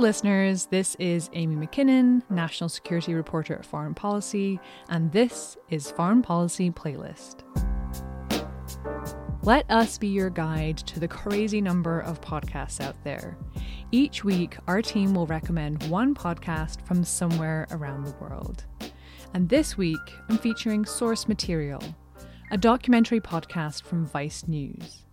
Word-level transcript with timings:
listeners. 0.00 0.64
This 0.66 0.94
is 0.98 1.28
Amy 1.34 1.56
Mackinnon, 1.56 2.22
National 2.30 2.70
Security 2.70 3.12
Reporter 3.12 3.56
at 3.56 3.66
Foreign 3.66 3.92
Policy, 3.92 4.58
and 4.88 5.12
this 5.12 5.58
is 5.68 5.90
Foreign 5.90 6.22
Policy 6.22 6.70
Playlist. 6.70 7.42
Let 9.42 9.70
us 9.70 9.98
be 9.98 10.08
your 10.08 10.30
guide 10.30 10.78
to 10.78 11.00
the 11.00 11.08
crazy 11.08 11.60
number 11.60 12.00
of 12.00 12.22
podcasts 12.22 12.80
out 12.80 12.96
there. 13.04 13.36
Each 13.92 14.24
week, 14.24 14.56
our 14.66 14.80
team 14.80 15.12
will 15.12 15.26
recommend 15.26 15.82
one 15.90 16.14
podcast 16.14 16.80
from 16.86 17.04
somewhere 17.04 17.66
around 17.70 18.04
the 18.04 18.14
world. 18.20 18.64
And 19.34 19.50
this 19.50 19.76
week, 19.76 20.00
I'm 20.30 20.38
featuring 20.38 20.86
Source 20.86 21.28
Material, 21.28 21.82
a 22.50 22.56
documentary 22.56 23.20
podcast 23.20 23.82
from 23.82 24.06
Vice 24.06 24.48
News. 24.48 25.04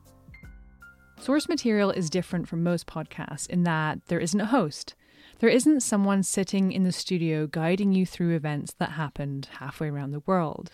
Source 1.19 1.49
material 1.49 1.91
is 1.91 2.09
different 2.09 2.47
from 2.47 2.63
most 2.63 2.85
podcasts 2.87 3.49
in 3.49 3.63
that 3.63 3.99
there 4.07 4.19
isn't 4.19 4.39
a 4.39 4.45
host. 4.45 4.95
There 5.39 5.49
isn't 5.49 5.81
someone 5.81 6.23
sitting 6.23 6.71
in 6.71 6.83
the 6.83 6.91
studio 6.91 7.47
guiding 7.47 7.91
you 7.91 8.05
through 8.05 8.35
events 8.35 8.73
that 8.73 8.91
happened 8.91 9.49
halfway 9.59 9.89
around 9.89 10.11
the 10.11 10.23
world. 10.25 10.71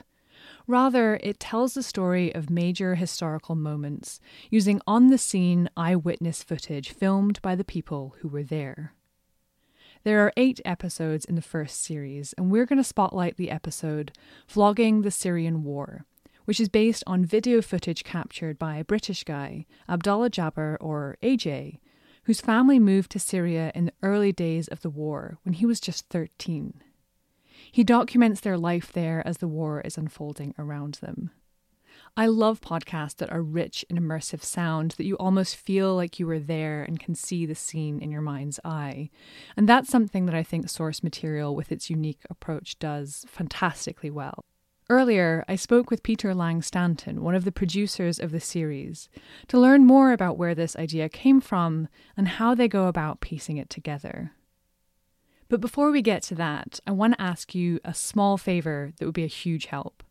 Rather, 0.67 1.19
it 1.23 1.39
tells 1.39 1.73
the 1.73 1.83
story 1.83 2.33
of 2.35 2.49
major 2.49 2.95
historical 2.95 3.55
moments 3.55 4.19
using 4.49 4.81
on 4.85 5.07
the 5.07 5.17
scene 5.17 5.69
eyewitness 5.75 6.43
footage 6.43 6.91
filmed 6.91 7.41
by 7.41 7.55
the 7.55 7.65
people 7.65 8.15
who 8.19 8.27
were 8.27 8.43
there. 8.43 8.93
There 10.03 10.19
are 10.19 10.33
eight 10.35 10.59
episodes 10.65 11.23
in 11.23 11.35
the 11.35 11.41
first 11.41 11.81
series, 11.81 12.33
and 12.33 12.51
we're 12.51 12.65
going 12.65 12.77
to 12.77 12.83
spotlight 12.83 13.37
the 13.37 13.49
episode 13.49 14.11
Vlogging 14.53 15.03
the 15.03 15.11
Syrian 15.11 15.63
War, 15.63 16.05
which 16.45 16.59
is 16.59 16.69
based 16.69 17.03
on 17.07 17.25
video 17.25 17.61
footage 17.61 18.03
captured 18.03 18.59
by 18.59 18.75
a 18.75 18.83
British 18.83 19.23
guy, 19.23 19.65
Abdullah 19.87 20.29
Jabbar, 20.29 20.77
or 20.79 21.17
AJ, 21.23 21.79
whose 22.23 22.41
family 22.41 22.79
moved 22.79 23.11
to 23.11 23.19
Syria 23.19 23.71
in 23.75 23.85
the 23.85 23.93
early 24.01 24.31
days 24.31 24.67
of 24.67 24.81
the 24.81 24.89
war 24.89 25.37
when 25.43 25.53
he 25.53 25.65
was 25.65 25.79
just 25.79 26.07
13. 26.09 26.81
He 27.71 27.83
documents 27.83 28.41
their 28.41 28.57
life 28.57 28.91
there 28.91 29.25
as 29.25 29.37
the 29.37 29.47
war 29.47 29.81
is 29.81 29.97
unfolding 29.97 30.53
around 30.57 30.95
them. 30.95 31.31
I 32.15 32.27
love 32.27 32.61
podcasts 32.61 33.15
that 33.17 33.31
are 33.31 33.41
rich 33.41 33.83
in 33.89 33.97
immersive 33.97 34.43
sound, 34.43 34.91
that 34.91 35.05
you 35.05 35.15
almost 35.17 35.55
feel 35.55 35.95
like 35.95 36.19
you 36.19 36.27
were 36.27 36.39
there 36.39 36.83
and 36.83 36.99
can 36.99 37.15
see 37.15 37.45
the 37.45 37.55
scene 37.55 37.99
in 37.99 38.11
your 38.11 38.21
mind's 38.21 38.59
eye. 38.63 39.09
And 39.57 39.67
that's 39.67 39.89
something 39.89 40.27
that 40.27 40.35
I 40.35 40.43
think 40.43 40.69
source 40.69 41.01
material, 41.01 41.55
with 41.55 41.71
its 41.71 41.89
unique 41.89 42.21
approach, 42.29 42.77
does 42.77 43.25
fantastically 43.27 44.11
well. 44.11 44.45
Earlier, 44.93 45.43
I 45.47 45.55
spoke 45.55 45.89
with 45.89 46.03
Peter 46.03 46.35
Lang 46.35 46.61
Stanton, 46.61 47.23
one 47.23 47.33
of 47.33 47.45
the 47.45 47.51
producers 47.51 48.19
of 48.19 48.29
the 48.29 48.39
series, 48.39 49.09
to 49.47 49.59
learn 49.59 49.87
more 49.87 50.11
about 50.11 50.37
where 50.37 50.53
this 50.53 50.75
idea 50.75 51.09
came 51.09 51.41
from 51.41 51.87
and 52.15 52.27
how 52.27 52.53
they 52.53 52.67
go 52.67 52.85
about 52.85 53.19
piecing 53.19 53.57
it 53.57 53.71
together. 53.71 54.33
But 55.49 55.61
before 55.61 55.89
we 55.89 56.03
get 56.03 56.21
to 56.23 56.35
that, 56.35 56.79
I 56.85 56.91
want 56.91 57.15
to 57.15 57.21
ask 57.21 57.55
you 57.55 57.79
a 57.83 57.95
small 57.95 58.37
favour 58.37 58.91
that 58.99 59.05
would 59.07 59.15
be 59.15 59.23
a 59.23 59.39
huge 59.41 59.65
help. 59.65 60.03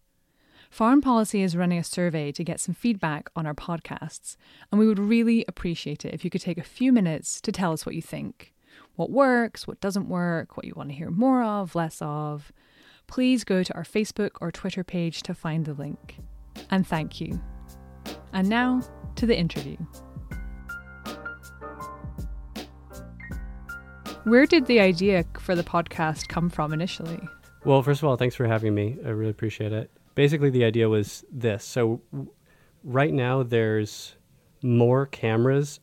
Foreign 0.68 1.00
Policy 1.00 1.42
is 1.42 1.56
running 1.56 1.78
a 1.78 1.84
survey 1.84 2.32
to 2.32 2.42
get 2.42 2.58
some 2.58 2.74
feedback 2.74 3.30
on 3.36 3.46
our 3.46 3.54
podcasts, 3.54 4.36
and 4.72 4.80
we 4.80 4.88
would 4.88 4.98
really 4.98 5.44
appreciate 5.46 6.04
it 6.04 6.12
if 6.12 6.24
you 6.24 6.30
could 6.30 6.40
take 6.40 6.58
a 6.58 6.64
few 6.64 6.92
minutes 6.92 7.40
to 7.42 7.52
tell 7.52 7.72
us 7.72 7.86
what 7.86 7.94
you 7.94 8.02
think. 8.02 8.52
What 8.96 9.12
works, 9.12 9.64
what 9.64 9.80
doesn't 9.80 10.08
work, 10.08 10.56
what 10.56 10.66
you 10.66 10.74
want 10.74 10.88
to 10.88 10.96
hear 10.96 11.12
more 11.12 11.44
of, 11.44 11.76
less 11.76 11.98
of. 12.02 12.52
Please 13.06 13.44
go 13.44 13.62
to 13.62 13.74
our 13.74 13.84
Facebook 13.84 14.30
or 14.40 14.50
Twitter 14.50 14.84
page 14.84 15.22
to 15.22 15.34
find 15.34 15.64
the 15.64 15.74
link. 15.74 16.18
And 16.70 16.86
thank 16.86 17.20
you. 17.20 17.40
And 18.32 18.48
now 18.48 18.82
to 19.16 19.26
the 19.26 19.36
interview. 19.36 19.76
Where 24.24 24.46
did 24.46 24.66
the 24.66 24.78
idea 24.78 25.24
for 25.40 25.56
the 25.56 25.64
podcast 25.64 26.28
come 26.28 26.48
from 26.48 26.72
initially? 26.72 27.18
Well, 27.64 27.82
first 27.82 28.02
of 28.02 28.08
all, 28.08 28.16
thanks 28.16 28.36
for 28.36 28.46
having 28.46 28.74
me. 28.74 28.96
I 29.04 29.08
really 29.08 29.30
appreciate 29.30 29.72
it. 29.72 29.90
Basically, 30.14 30.50
the 30.50 30.64
idea 30.64 30.88
was 30.88 31.24
this. 31.32 31.64
So, 31.64 32.00
right 32.84 33.12
now, 33.12 33.42
there's 33.42 34.14
more 34.62 35.06
cameras 35.06 35.80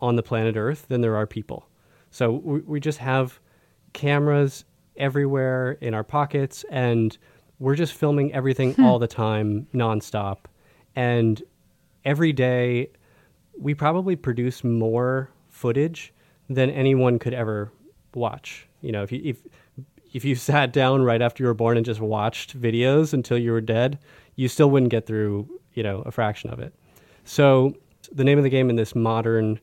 on 0.00 0.16
the 0.16 0.22
planet 0.22 0.56
Earth 0.56 0.86
than 0.88 1.02
there 1.02 1.16
are 1.16 1.26
people. 1.26 1.68
So, 2.10 2.32
we, 2.32 2.60
we 2.60 2.80
just 2.80 2.98
have 2.98 3.38
cameras 3.92 4.64
everywhere 4.98 5.72
in 5.80 5.94
our 5.94 6.04
pockets, 6.04 6.64
and 6.70 7.16
we're 7.58 7.76
just 7.76 7.92
filming 7.92 8.32
everything 8.32 8.74
hmm. 8.74 8.84
all 8.84 8.98
the 8.98 9.08
time, 9.08 9.66
nonstop. 9.74 10.38
And 10.94 11.42
every 12.04 12.32
day, 12.32 12.90
we 13.58 13.74
probably 13.74 14.16
produce 14.16 14.62
more 14.62 15.30
footage 15.48 16.12
than 16.48 16.70
anyone 16.70 17.18
could 17.18 17.34
ever 17.34 17.72
watch. 18.14 18.66
You 18.80 18.92
know, 18.92 19.02
if 19.02 19.12
you 19.12 19.20
if 19.24 19.38
if 20.12 20.24
you 20.24 20.34
sat 20.50 20.72
down 20.72 21.02
right 21.02 21.20
after 21.20 21.42
you 21.42 21.48
were 21.48 21.54
born 21.54 21.76
and 21.76 21.86
just 21.86 22.00
watched 22.00 22.60
videos 22.60 23.12
until 23.12 23.38
you 23.38 23.52
were 23.52 23.60
dead, 23.60 23.98
you 24.36 24.48
still 24.48 24.70
wouldn't 24.70 24.90
get 24.90 25.06
through, 25.06 25.48
you 25.74 25.82
know, 25.82 26.02
a 26.02 26.10
fraction 26.10 26.50
of 26.50 26.58
it. 26.58 26.74
So 27.24 27.74
the 28.12 28.24
name 28.24 28.38
of 28.38 28.44
the 28.44 28.50
game 28.50 28.70
in 28.70 28.76
this 28.76 28.94
modern 28.94 29.60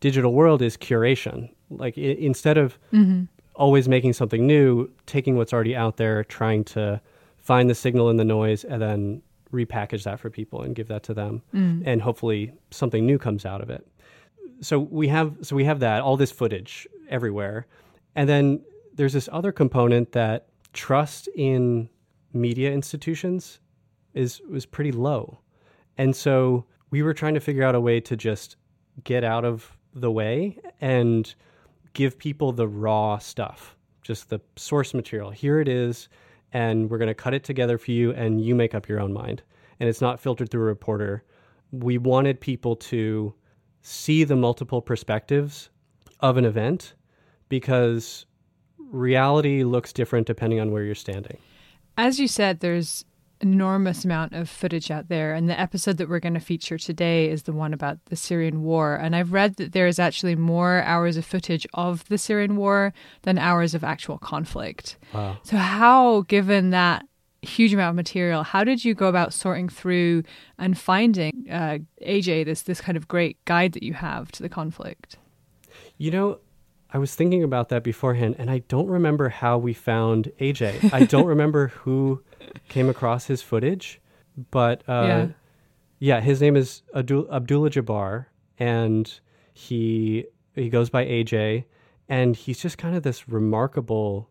digital 0.00 0.32
world 0.32 0.62
is 0.62 0.76
curation. 0.76 1.50
Like 1.70 1.96
I- 1.96 2.16
instead 2.18 2.58
of 2.58 2.78
mm-hmm. 2.92 3.24
Always 3.56 3.88
making 3.88 4.12
something 4.12 4.46
new, 4.46 4.88
taking 5.06 5.36
what's 5.36 5.52
already 5.52 5.74
out 5.74 5.96
there, 5.96 6.22
trying 6.24 6.64
to 6.64 7.00
find 7.38 7.68
the 7.68 7.74
signal 7.74 8.10
in 8.10 8.16
the 8.16 8.24
noise, 8.24 8.64
and 8.64 8.80
then 8.80 9.22
repackage 9.52 10.04
that 10.04 10.20
for 10.20 10.30
people 10.30 10.62
and 10.62 10.74
give 10.74 10.88
that 10.88 11.02
to 11.04 11.14
them, 11.14 11.42
mm. 11.54 11.82
and 11.86 12.02
hopefully 12.02 12.52
something 12.70 13.06
new 13.06 13.18
comes 13.18 13.44
out 13.44 13.60
of 13.60 13.70
it. 13.70 13.86
So 14.60 14.78
we 14.78 15.08
have 15.08 15.34
so 15.42 15.56
we 15.56 15.64
have 15.64 15.80
that 15.80 16.02
all 16.02 16.16
this 16.16 16.32
footage 16.32 16.86
everywhere, 17.08 17.66
and 18.14 18.28
then 18.28 18.62
there's 18.94 19.12
this 19.12 19.28
other 19.32 19.52
component 19.52 20.12
that 20.12 20.46
trust 20.72 21.28
in 21.34 21.88
media 22.32 22.72
institutions 22.72 23.60
is 24.14 24.40
was 24.48 24.66
pretty 24.66 24.92
low, 24.92 25.40
and 25.98 26.14
so 26.14 26.64
we 26.90 27.02
were 27.02 27.14
trying 27.14 27.34
to 27.34 27.40
figure 27.40 27.64
out 27.64 27.74
a 27.74 27.80
way 27.80 28.00
to 28.00 28.16
just 28.16 28.56
get 29.04 29.24
out 29.24 29.44
of 29.44 29.76
the 29.94 30.10
way 30.10 30.58
and 30.80 31.34
give 31.96 32.18
people 32.18 32.52
the 32.52 32.68
raw 32.68 33.16
stuff, 33.16 33.74
just 34.02 34.28
the 34.28 34.38
source 34.54 34.92
material. 34.92 35.30
Here 35.30 35.60
it 35.60 35.66
is, 35.66 36.08
and 36.52 36.90
we're 36.90 36.98
going 36.98 37.08
to 37.08 37.14
cut 37.14 37.32
it 37.32 37.42
together 37.42 37.78
for 37.78 37.90
you, 37.90 38.12
and 38.12 38.38
you 38.38 38.54
make 38.54 38.74
up 38.74 38.86
your 38.86 39.00
own 39.00 39.14
mind. 39.14 39.42
And 39.80 39.88
it's 39.88 40.02
not 40.02 40.20
filtered 40.20 40.50
through 40.50 40.60
a 40.60 40.66
reporter. 40.66 41.24
We 41.72 41.96
wanted 41.96 42.38
people 42.38 42.76
to 42.76 43.34
see 43.80 44.24
the 44.24 44.36
multiple 44.36 44.82
perspectives 44.82 45.70
of 46.20 46.36
an 46.36 46.44
event 46.44 46.92
because 47.48 48.26
reality 48.78 49.64
looks 49.64 49.92
different 49.92 50.26
depending 50.26 50.60
on 50.60 50.72
where 50.72 50.82
you're 50.82 50.94
standing. 50.94 51.38
As 51.96 52.20
you 52.20 52.28
said, 52.28 52.60
there's 52.60 53.06
enormous 53.40 54.04
amount 54.04 54.32
of 54.32 54.48
footage 54.48 54.90
out 54.90 55.08
there 55.08 55.34
and 55.34 55.48
the 55.48 55.60
episode 55.60 55.98
that 55.98 56.08
we're 56.08 56.20
going 56.20 56.34
to 56.34 56.40
feature 56.40 56.78
today 56.78 57.30
is 57.30 57.42
the 57.42 57.52
one 57.52 57.74
about 57.74 57.98
the 58.06 58.16
Syrian 58.16 58.62
war 58.62 58.94
and 58.96 59.14
I've 59.14 59.32
read 59.32 59.56
that 59.56 59.72
there 59.72 59.86
is 59.86 59.98
actually 59.98 60.34
more 60.34 60.82
hours 60.82 61.16
of 61.16 61.24
footage 61.24 61.66
of 61.74 62.06
the 62.08 62.18
Syrian 62.18 62.56
war 62.56 62.94
than 63.22 63.38
hours 63.38 63.74
of 63.74 63.84
actual 63.84 64.18
conflict. 64.18 64.96
Wow. 65.12 65.38
So 65.42 65.56
how 65.56 66.22
given 66.22 66.70
that 66.70 67.06
huge 67.46 67.72
amount 67.72 67.90
of 67.90 67.96
material. 67.96 68.42
How 68.42 68.64
did 68.64 68.84
you 68.84 68.94
go 68.94 69.06
about 69.06 69.32
sorting 69.32 69.68
through 69.68 70.24
and 70.58 70.76
finding 70.76 71.46
uh, 71.50 71.78
AJ 72.02 72.44
this 72.44 72.62
this 72.62 72.80
kind 72.80 72.96
of 72.96 73.08
great 73.08 73.42
guide 73.44 73.72
that 73.72 73.82
you 73.82 73.94
have 73.94 74.30
to 74.32 74.42
the 74.42 74.48
conflict? 74.48 75.16
You 75.96 76.10
know, 76.10 76.38
I 76.92 76.98
was 76.98 77.14
thinking 77.14 77.42
about 77.42 77.68
that 77.70 77.82
beforehand, 77.82 78.36
and 78.38 78.50
I 78.50 78.58
don't 78.58 78.88
remember 78.88 79.28
how 79.28 79.58
we 79.58 79.72
found 79.72 80.32
AJ. 80.40 80.92
I 80.92 81.04
don't 81.04 81.26
remember 81.34 81.68
who 81.68 82.22
came 82.68 82.88
across 82.88 83.26
his 83.26 83.42
footage, 83.42 84.00
but 84.50 84.82
uh, 84.88 85.04
Yeah. 85.06 85.26
yeah, 85.98 86.20
his 86.20 86.40
name 86.40 86.56
is 86.56 86.82
Abdul- 86.94 87.28
Abdullah 87.32 87.70
Jabbar, 87.70 88.26
and 88.58 89.20
he 89.52 90.26
he 90.54 90.68
goes 90.70 90.88
by 90.90 91.04
AJ, 91.04 91.64
and 92.08 92.34
he's 92.36 92.58
just 92.60 92.78
kind 92.78 92.96
of 92.96 93.02
this 93.02 93.28
remarkable 93.28 94.28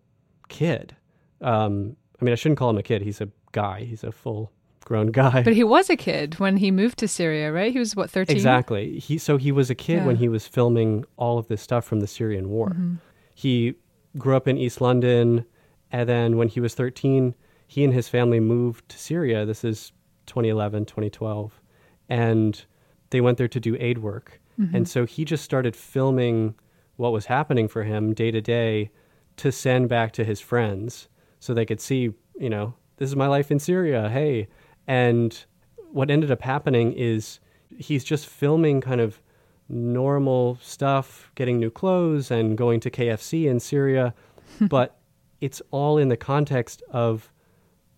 kid. 0.50 0.96
Um, 1.42 1.96
I 2.20 2.26
mean, 2.26 2.32
I 2.32 2.36
shouldn't 2.36 2.58
call 2.58 2.70
him 2.72 2.78
a 2.78 2.84
kid. 2.84 3.02
He's 3.02 3.22
a 3.22 3.30
guy. 3.52 3.84
He's 3.84 4.04
a 4.04 4.12
full 4.12 4.52
grown 4.86 5.08
guy. 5.12 5.44
But 5.44 5.54
he 5.54 5.64
was 5.64 5.90
a 5.90 5.96
kid 5.96 6.40
when 6.40 6.58
he 6.58 6.72
moved 6.72 6.98
to 7.00 7.08
Syria, 7.08 7.52
right? 7.52 7.72
He 7.72 7.80
was 7.80 7.96
what 7.96 8.10
thirteen. 8.10 8.36
Exactly. 8.36 9.00
He 9.00 9.18
so 9.18 9.38
he 9.38 9.52
was 9.52 9.70
a 9.70 9.76
kid 9.76 10.06
when 10.06 10.16
he 10.18 10.30
was 10.30 10.48
filming 10.48 11.06
all 11.18 11.38
of 11.38 11.48
this 11.48 11.62
stuff 11.62 11.86
from 11.86 12.00
the 12.00 12.08
Syrian 12.08 12.50
war. 12.50 12.70
Mm-hmm. 12.70 12.96
He 13.34 13.76
grew 14.18 14.36
up 14.36 14.48
in 14.48 14.58
East 14.58 14.80
London, 14.82 15.46
and 15.92 16.08
then 16.08 16.38
when 16.38 16.48
he 16.48 16.60
was 16.62 16.74
13, 16.74 17.36
he 17.68 17.84
and 17.84 17.94
his 17.94 18.08
family 18.08 18.40
moved 18.40 18.88
to 18.90 18.98
Syria. 18.98 19.46
This 19.46 19.64
is 19.64 19.92
2011, 20.28 20.86
2012, 20.86 21.62
and 22.10 22.66
they 23.10 23.22
went 23.22 23.38
there 23.38 23.48
to 23.48 23.60
do 23.60 23.76
aid 23.80 24.00
work. 24.00 24.40
Mm-hmm. 24.60 24.76
And 24.76 24.88
so 24.88 25.06
he 25.06 25.26
just 25.26 25.44
started 25.44 25.76
filming 25.76 26.56
what 26.96 27.12
was 27.12 27.26
happening 27.26 27.68
for 27.68 27.84
him 27.84 28.14
day 28.14 28.32
to 28.32 28.42
day 28.42 28.92
to 29.38 29.52
send 29.52 29.90
back 29.90 30.14
to 30.14 30.24
his 30.24 30.40
friends 30.40 31.10
so 31.40 31.54
they 31.54 31.66
could 31.66 31.82
see, 31.82 32.12
you 32.40 32.50
know, 32.50 32.74
this 32.98 33.10
is 33.10 33.16
my 33.16 33.28
life 33.28 33.52
in 33.52 33.60
Syria. 33.60 34.10
Hey. 34.10 34.48
And 34.88 35.46
what 35.92 36.10
ended 36.10 36.32
up 36.32 36.42
happening 36.42 36.94
is 36.94 37.40
he's 37.78 38.04
just 38.04 38.28
filming 38.28 38.82
kind 38.82 39.02
of 39.02 39.22
normal 39.68 40.58
stuff, 40.62 41.32
getting 41.36 41.60
new 41.60 41.72
clothes 41.72 42.32
and 42.32 42.58
going 42.58 42.80
to 42.82 42.90
KFC 42.90 43.46
in 43.46 43.60
Syria, 43.60 44.14
but 44.62 44.98
it's 45.42 45.62
all 45.72 45.98
in 45.98 46.10
the 46.10 46.18
context 46.18 46.82
of 46.92 47.32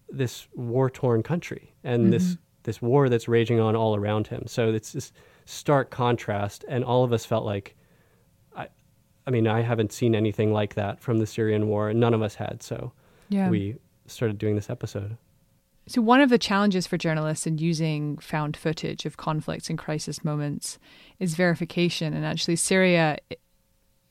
this 0.10 0.48
war 0.56 0.90
torn 0.90 1.24
country 1.24 1.74
and 1.84 2.12
this 2.12 2.24
mm-hmm. 2.24 2.42
this 2.64 2.82
war 2.82 3.10
that's 3.10 3.28
raging 3.28 3.60
on 3.60 3.76
all 3.76 3.96
around 3.96 4.28
him. 4.28 4.44
So 4.48 4.70
it's 4.74 4.94
this 4.94 5.12
stark 5.46 5.90
contrast, 5.90 6.66
and 6.68 6.84
all 6.84 7.04
of 7.04 7.14
us 7.14 7.26
felt 7.26 7.46
like, 7.46 7.76
I, 8.56 8.68
I 9.26 9.32
mean, 9.32 9.48
I 9.48 9.62
haven't 9.62 9.94
seen 9.94 10.14
anything 10.14 10.52
like 10.52 10.76
that 10.76 11.00
from 11.00 11.20
the 11.20 11.26
Syrian 11.26 11.68
war, 11.68 11.90
and 11.90 12.00
none 12.00 12.14
of 12.14 12.22
us 12.22 12.36
had. 12.36 12.62
So 12.62 12.92
Yeah. 13.30 13.50
we 13.50 13.76
started 14.08 14.38
doing 14.38 14.56
this 14.56 14.70
episode. 14.70 15.18
So, 15.88 16.02
one 16.02 16.20
of 16.20 16.30
the 16.30 16.38
challenges 16.38 16.86
for 16.86 16.98
journalists 16.98 17.48
in 17.48 17.60
using 17.60 18.18
found 18.18 18.58
footage 18.58 19.06
of 19.06 19.16
conflicts 19.16 19.70
and 19.70 19.80
crisis 19.80 20.24
moments 20.24 20.80
is 21.18 21.36
verification. 21.36 22.14
And 22.14 22.26
actually, 22.26 22.58
Syria 22.58 23.18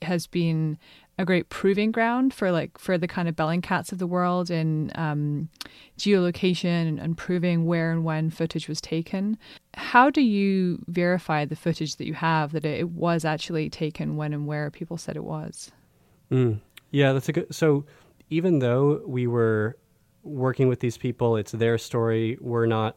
has 0.01 0.27
been 0.27 0.79
a 1.19 1.25
great 1.25 1.49
proving 1.49 1.93
ground 1.93 2.35
for 2.35 2.53
like 2.53 2.79
for 2.79 2.99
the 2.99 3.09
kind 3.09 3.29
of 3.29 3.35
Bellingcats 3.35 3.91
of 3.91 3.99
the 3.99 4.07
world 4.07 4.51
in 4.51 4.93
um, 4.95 5.49
geolocation 5.99 7.03
and, 7.03 7.17
proving 7.17 7.65
where 7.65 7.91
and 7.91 8.05
when 8.05 8.29
footage 8.29 8.69
was 8.69 8.81
taken. 8.81 9.39
How 9.75 10.11
do 10.11 10.21
you 10.21 10.85
verify 10.89 11.47
the 11.47 11.57
footage 11.57 11.97
that 11.97 12.07
you 12.07 12.15
have 12.15 12.53
that 12.53 12.67
it 12.67 12.91
was 12.91 13.25
actually 13.25 13.71
taken 13.71 14.17
when 14.17 14.35
and 14.35 14.47
where 14.47 14.71
people 14.71 14.99
said 14.99 15.17
it 15.17 15.25
was? 15.25 15.71
Mm. 16.31 16.61
Yeah, 16.91 17.15
that's 17.15 17.29
a 17.29 17.33
good. 17.33 17.55
So 17.55 17.87
even 18.29 18.59
though 18.59 19.03
we 19.07 19.27
were 19.27 19.79
working 20.23 20.69
with 20.69 20.81
these 20.81 20.99
people, 20.99 21.37
it's 21.37 21.53
their 21.53 21.79
story. 21.79 22.37
We're 22.41 22.67
not 22.67 22.97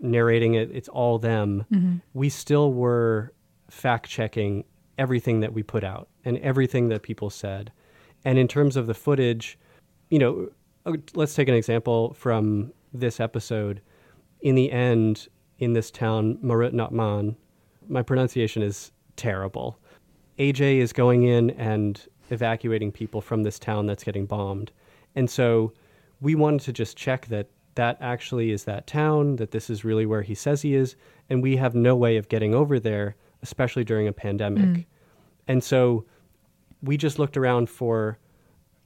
narrating 0.00 0.54
it. 0.54 0.70
It's 0.72 0.88
all 0.88 1.18
them. 1.18 1.64
We 2.12 2.28
still 2.28 2.72
were 2.72 3.32
fact 3.70 4.08
checking 4.08 4.64
everything 4.98 5.40
that 5.40 5.52
we 5.52 5.62
put 5.62 5.84
out 5.84 6.08
and 6.28 6.36
everything 6.40 6.90
that 6.90 7.02
people 7.02 7.30
said. 7.30 7.72
And 8.22 8.38
in 8.38 8.48
terms 8.48 8.76
of 8.76 8.86
the 8.86 8.92
footage, 8.92 9.58
you 10.10 10.18
know, 10.18 10.50
uh, 10.84 10.92
let's 11.14 11.34
take 11.34 11.48
an 11.48 11.54
example 11.54 12.12
from 12.12 12.70
this 12.92 13.18
episode. 13.18 13.80
In 14.42 14.54
the 14.54 14.70
end, 14.70 15.28
in 15.58 15.72
this 15.72 15.90
town, 15.90 16.38
Marut 16.42 16.74
Natman, 16.74 17.34
my 17.88 18.02
pronunciation 18.02 18.62
is 18.62 18.92
terrible. 19.16 19.78
AJ 20.38 20.80
is 20.80 20.92
going 20.92 21.22
in 21.22 21.48
and 21.52 22.06
evacuating 22.28 22.92
people 22.92 23.22
from 23.22 23.42
this 23.42 23.58
town 23.58 23.86
that's 23.86 24.04
getting 24.04 24.26
bombed. 24.26 24.70
And 25.14 25.30
so 25.30 25.72
we 26.20 26.34
wanted 26.34 26.60
to 26.60 26.74
just 26.74 26.94
check 26.94 27.24
that 27.28 27.48
that 27.76 27.96
actually 28.02 28.50
is 28.50 28.64
that 28.64 28.86
town, 28.86 29.36
that 29.36 29.52
this 29.52 29.70
is 29.70 29.82
really 29.82 30.04
where 30.04 30.20
he 30.20 30.34
says 30.34 30.60
he 30.60 30.74
is, 30.74 30.94
and 31.30 31.42
we 31.42 31.56
have 31.56 31.74
no 31.74 31.96
way 31.96 32.18
of 32.18 32.28
getting 32.28 32.54
over 32.54 32.78
there, 32.78 33.16
especially 33.42 33.82
during 33.82 34.06
a 34.06 34.12
pandemic. 34.12 34.86
And 35.46 35.64
so 35.64 36.04
we 36.82 36.96
just 36.96 37.18
looked 37.18 37.36
around 37.36 37.68
for 37.68 38.18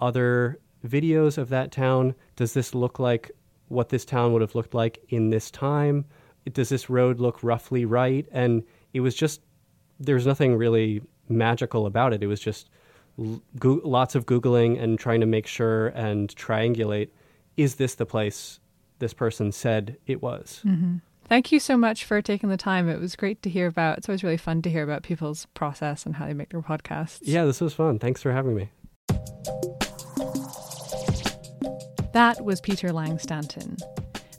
other 0.01 0.59
videos 0.87 1.39
of 1.39 1.49
that 1.51 1.71
town. 1.73 2.15
Does 2.37 2.55
this 2.55 2.75
look 2.75 2.99
like 2.99 3.31
what 3.69 3.89
this 3.89 4.05
town 4.05 4.33
would 4.33 4.43
have 4.43 4.55
looked 4.55 4.75
like 4.75 5.05
in 5.09 5.31
this 5.31 5.51
time? 5.51 6.05
Does 6.53 6.69
this 6.69 6.91
road 6.91 7.21
look 7.21 7.43
roughly 7.43 7.85
right? 7.85 8.27
And 8.33 8.65
it 8.93 9.01
was 9.01 9.15
just, 9.15 9.41
there's 10.01 10.27
nothing 10.27 10.57
really 10.57 11.03
magical 11.29 11.87
about 11.87 12.13
it. 12.13 12.23
It 12.23 12.27
was 12.27 12.41
just 12.41 12.69
go- 13.59 13.81
lots 13.85 14.15
of 14.15 14.27
Googling 14.27 14.83
and 14.83 14.99
trying 14.99 15.21
to 15.21 15.27
make 15.27 15.47
sure 15.47 15.89
and 15.89 16.35
triangulate 16.35 17.11
is 17.57 17.75
this 17.77 17.95
the 17.95 18.07
place 18.07 18.61
this 18.99 19.13
person 19.13 19.53
said 19.53 19.97
it 20.07 20.23
was? 20.23 20.63
Mm-hmm. 20.65 20.97
Thank 21.33 21.51
you 21.51 21.61
so 21.61 21.79
much 21.79 22.05
for 22.05 22.21
taking 22.21 22.51
the 22.51 22.59
time. 22.59 22.91
It 22.91 23.01
was 23.01 23.17
great 23.17 23.41
to 23.41 23.49
hear 23.49 23.67
about. 23.67 23.97
It's 23.97 24.07
always 24.07 24.23
really 24.23 24.37
fun 24.37 24.61
to 24.61 24.71
hear 24.71 24.83
about 24.83 25.03
people's 25.03 25.47
process 25.55 26.05
and 26.05 26.17
how 26.17 26.27
they 26.27 26.35
make 26.35 26.51
their 26.51 26.61
podcasts. 26.61 27.21
Yeah, 27.23 27.47
this 27.47 27.59
was 27.59 27.73
fun. 27.73 27.99
Thanks 27.99 28.21
for 28.21 28.33
having 28.33 28.55
me. 28.55 28.69
That 32.13 32.45
was 32.45 32.61
Peter 32.61 32.93
Lang 32.93 33.19
Stanton. 33.19 33.79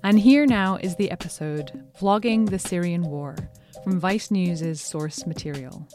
And 0.03 0.19
here 0.19 0.45
now 0.45 0.75
is 0.75 0.95
the 0.95 1.09
episode 1.09 1.83
Vlogging 1.99 2.51
the 2.51 2.59
Syrian 2.59 3.01
War 3.01 3.37
from 3.83 3.99
Vice 3.99 4.29
News' 4.29 4.79
source 4.79 5.25
material. 5.25 5.87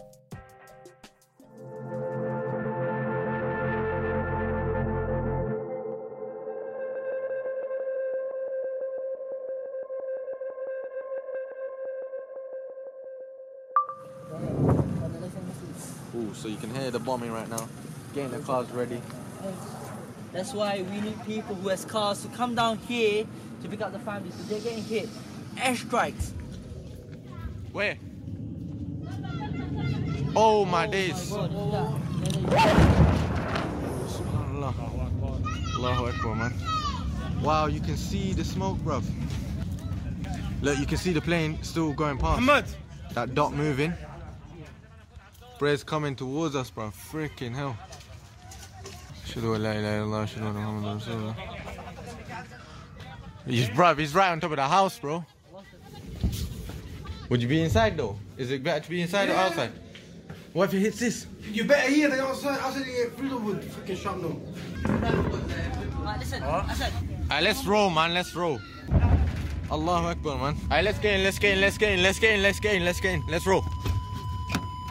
Can 16.68 16.80
hear 16.82 16.90
the 16.90 16.98
bombing 16.98 17.32
right 17.32 17.48
now. 17.48 17.68
Getting 18.14 18.30
the 18.30 18.38
cars 18.40 18.70
ready. 18.70 19.00
That's 20.32 20.52
why 20.52 20.84
we 20.90 21.00
need 21.00 21.24
people 21.24 21.54
who 21.54 21.68
has 21.68 21.84
cars 21.84 22.22
to 22.22 22.28
come 22.28 22.54
down 22.54 22.78
here 22.78 23.24
to 23.62 23.68
pick 23.68 23.80
up 23.80 23.92
the 23.92 23.98
families. 23.98 24.34
So 24.34 24.42
they're 24.44 24.60
getting 24.60 24.84
hit. 24.84 25.08
Airstrikes. 25.56 26.32
Where? 27.72 27.96
Oh 30.36 30.64
my 30.64 30.86
oh 30.86 30.90
days. 30.90 31.32
Oh 31.32 31.48
my 31.48 31.48
God. 31.48 32.52
Yeah. 32.52 32.94
Allahu 35.76 36.06
Akbar, 36.06 36.34
man. 36.34 36.52
Wow, 37.42 37.66
you 37.66 37.80
can 37.80 37.96
see 37.96 38.32
the 38.32 38.44
smoke, 38.44 38.78
bruv. 38.78 39.04
Look, 40.60 40.78
you 40.78 40.86
can 40.86 40.98
see 40.98 41.12
the 41.12 41.20
plane 41.20 41.58
still 41.62 41.92
going 41.92 42.18
past. 42.18 42.76
That 43.14 43.34
dot 43.34 43.54
moving. 43.54 43.94
Brez 45.58 45.84
coming 45.84 46.14
towards 46.14 46.54
us, 46.54 46.70
bruv. 46.70 46.92
Freaking 46.92 47.54
hell. 47.54 47.76
Ashhadu 49.26 49.56
an 49.56 49.62
la 49.62 49.72
ilaha 49.72 49.98
illallah, 49.98 50.24
ashhadu 50.24 50.42
anna 50.42 50.52
Muhammadan 50.52 51.00
Rasulullah. 51.00 51.36
He's, 53.46 53.68
bruv, 53.70 53.98
he's 53.98 54.14
right 54.14 54.30
on 54.30 54.40
top 54.40 54.52
of 54.52 54.56
the 54.56 54.68
house, 54.68 54.98
bro. 54.98 55.24
Would 57.28 57.42
you 57.42 57.48
be 57.48 57.62
inside 57.62 57.96
though? 57.96 58.16
Is 58.36 58.50
it 58.50 58.62
better 58.62 58.84
to 58.84 58.90
be 58.90 59.02
inside 59.02 59.28
or 59.28 59.34
outside? 59.34 59.72
What 60.52 60.68
if 60.68 60.74
it 60.74 60.80
hits 60.80 61.00
this? 61.00 61.26
You 61.52 61.64
better 61.64 61.90
hear 61.90 62.08
the 62.08 62.22
outside. 62.22 62.58
Outside 62.60 62.86
you 62.86 63.04
get 63.04 63.16
through 63.16 63.28
the 63.28 63.36
wood. 63.36 63.64
Fucking 63.64 63.96
shrapnel. 63.96 64.40
Right, 64.84 66.18
listen, 66.18 66.42
I 66.42 66.74
said, 66.74 66.92
Alright, 67.24 67.44
let's 67.44 67.64
roll, 67.66 67.90
man. 67.90 68.14
Let's 68.14 68.34
roll. 68.34 68.58
Allahu 69.70 70.06
Akbar, 70.06 70.38
man. 70.38 70.56
Alright, 70.64 70.84
let's 70.84 70.98
get 70.98 71.16
in. 71.16 71.24
Let's 71.24 71.38
get 71.38 71.52
in. 71.54 71.60
Let's 71.60 71.76
get 71.76 71.92
in. 71.92 72.02
Let's 72.02 72.18
get 72.18 72.34
in. 72.34 72.42
Let's 72.42 72.60
get 72.60 72.74
in. 72.76 72.84
Let's 72.84 73.00
get 73.00 73.14
in. 73.14 73.22
Let's 73.28 73.46
roll. 73.46 73.64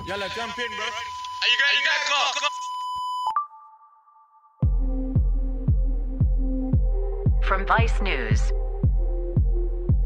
Yalla, 0.08 0.30
jump 0.30 0.58
in, 0.58 0.68
bro. 0.70 0.86
Are 0.86 1.50
you 1.50 1.58
guys? 1.60 1.76
You 1.76 1.84
guys 1.84 2.08
go. 2.08 2.16
Come. 2.40 2.48
From 7.44 7.66
Vice 7.66 8.02
News, 8.02 8.54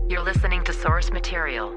you're 0.10 0.24
listening 0.24 0.64
to 0.64 0.74
source 0.74 1.12
material. 1.12 1.70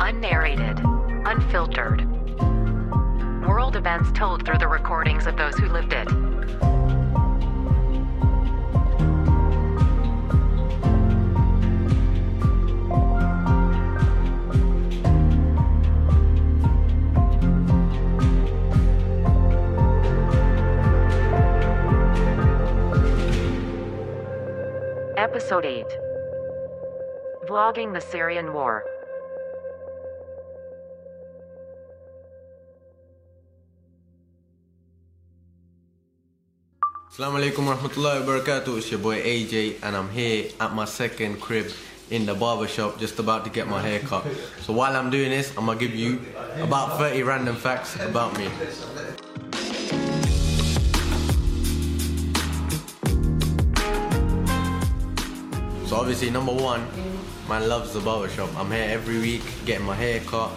Unnarrated, 0.00 0.78
unfiltered. 1.24 2.04
World 3.48 3.76
events 3.76 4.12
told 4.12 4.44
through 4.44 4.58
the 4.58 4.68
recordings 4.68 5.26
of 5.26 5.38
those 5.38 5.56
who 5.56 5.70
lived 5.70 5.94
it. 5.94 6.33
Episode 25.54 25.86
8 27.46 27.46
Vlogging 27.46 27.94
the 27.94 28.00
Syrian 28.00 28.52
War. 28.52 28.82
Assalamu 37.06 37.38
alaikum 37.38 37.70
warahmatullahi 37.70 38.26
wabarakatuh. 38.26 38.78
It's 38.78 38.90
your 38.90 38.98
boy 38.98 39.22
AJ, 39.22 39.78
and 39.84 39.94
I'm 39.94 40.10
here 40.10 40.50
at 40.58 40.74
my 40.74 40.86
second 40.86 41.38
crib 41.40 41.70
in 42.10 42.26
the 42.26 42.34
barber 42.34 42.66
shop, 42.66 42.98
just 42.98 43.20
about 43.20 43.44
to 43.44 43.50
get 43.50 43.68
my 43.68 43.78
hair 43.78 44.00
cut. 44.00 44.26
So 44.66 44.72
while 44.72 44.96
I'm 44.96 45.10
doing 45.10 45.30
this, 45.30 45.54
I'm 45.54 45.66
gonna 45.66 45.78
give 45.78 45.94
you 45.94 46.18
about 46.58 46.98
30 46.98 47.22
random 47.22 47.54
facts 47.54 47.94
about 48.02 48.34
me. 48.34 48.50
Obviously, 56.04 56.28
number 56.28 56.52
one, 56.52 56.86
man 57.48 57.66
loves 57.66 57.94
the 57.94 58.00
barber 58.00 58.28
shop. 58.28 58.50
I'm 58.58 58.70
here 58.70 58.86
every 58.90 59.18
week 59.20 59.42
getting 59.64 59.86
my 59.86 59.94
hair 59.94 60.20
cut. 60.20 60.50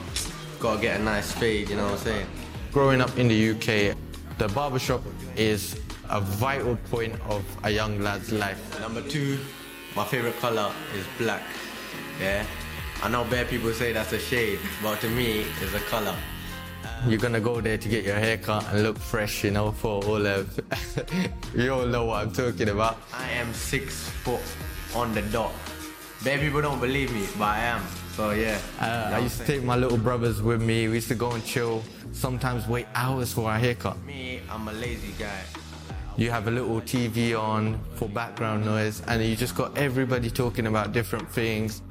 Gotta 0.59 0.81
get 0.81 0.99
a 0.99 1.03
nice 1.03 1.31
fade, 1.31 1.69
you 1.69 1.77
know 1.77 1.85
what 1.85 1.93
I'm 1.93 1.99
saying? 1.99 2.27
Growing 2.73 2.99
up 2.99 3.17
in 3.17 3.29
the 3.29 3.51
UK, 3.51 3.95
the 4.39 4.49
barber 4.49 4.77
shop 4.77 5.03
is 5.37 5.79
a 6.09 6.19
vital 6.19 6.75
point 6.91 7.15
of 7.29 7.45
a 7.63 7.69
young 7.69 8.01
lad's 8.01 8.33
life. 8.33 8.59
Number 8.81 9.01
two, 9.01 9.39
my 9.95 10.03
favorite 10.03 10.37
color 10.39 10.69
is 10.93 11.05
black. 11.17 11.43
Yeah, 12.19 12.45
I 13.01 13.07
know 13.07 13.23
bad 13.23 13.47
people 13.47 13.71
say 13.71 13.93
that's 13.93 14.11
a 14.11 14.19
shade, 14.19 14.59
but 14.83 14.99
to 14.99 15.09
me, 15.09 15.45
it's 15.61 15.73
a 15.73 15.79
color. 15.89 16.15
You're 17.07 17.19
gonna 17.19 17.39
go 17.39 17.61
there 17.61 17.77
to 17.77 17.87
get 17.87 18.03
your 18.03 18.15
hair 18.15 18.37
cut 18.37 18.65
and 18.73 18.83
look 18.83 18.97
fresh, 18.97 19.45
you 19.45 19.51
know, 19.51 19.71
for 19.71 20.03
all 20.03 20.27
of. 20.27 20.59
you 21.55 21.73
all 21.73 21.85
know 21.85 22.03
what 22.03 22.23
I'm 22.23 22.33
talking 22.33 22.67
about. 22.67 22.97
I 23.13 23.29
am 23.29 23.53
six 23.53 24.09
foot 24.09 24.41
on 24.97 25.13
the 25.13 25.21
dot. 25.21 25.53
Bad 26.23 26.39
people 26.39 26.61
don't 26.61 26.79
believe 26.79 27.13
me, 27.13 27.27
but 27.37 27.45
I 27.45 27.59
am. 27.59 27.83
So 28.15 28.31
yeah. 28.31 28.59
Uh, 28.81 29.11
I 29.13 29.19
used 29.19 29.37
to 29.39 29.45
take 29.45 29.63
my 29.63 29.75
little 29.75 29.97
brothers 29.97 30.41
with 30.41 30.59
me. 30.59 30.87
We 30.87 30.95
used 30.95 31.07
to 31.09 31.15
go 31.15 31.31
and 31.31 31.45
chill. 31.45 31.83
Sometimes 32.13 32.67
wait 32.67 32.87
hours 32.95 33.31
for 33.31 33.47
our 33.47 33.59
haircut. 33.59 33.95
Me, 34.03 34.41
I'm 34.49 34.67
a 34.67 34.73
lazy 34.73 35.13
guy. 35.19 35.43
You 36.17 36.31
have 36.31 36.47
a 36.47 36.51
little 36.51 36.81
TV 36.81 37.39
on 37.39 37.79
for 37.93 38.09
background 38.09 38.65
noise, 38.65 39.03
and 39.07 39.23
you 39.23 39.35
just 39.35 39.55
got 39.55 39.77
everybody 39.77 40.31
talking 40.31 40.65
about 40.65 40.93
different 40.93 41.29
things. 41.29 41.83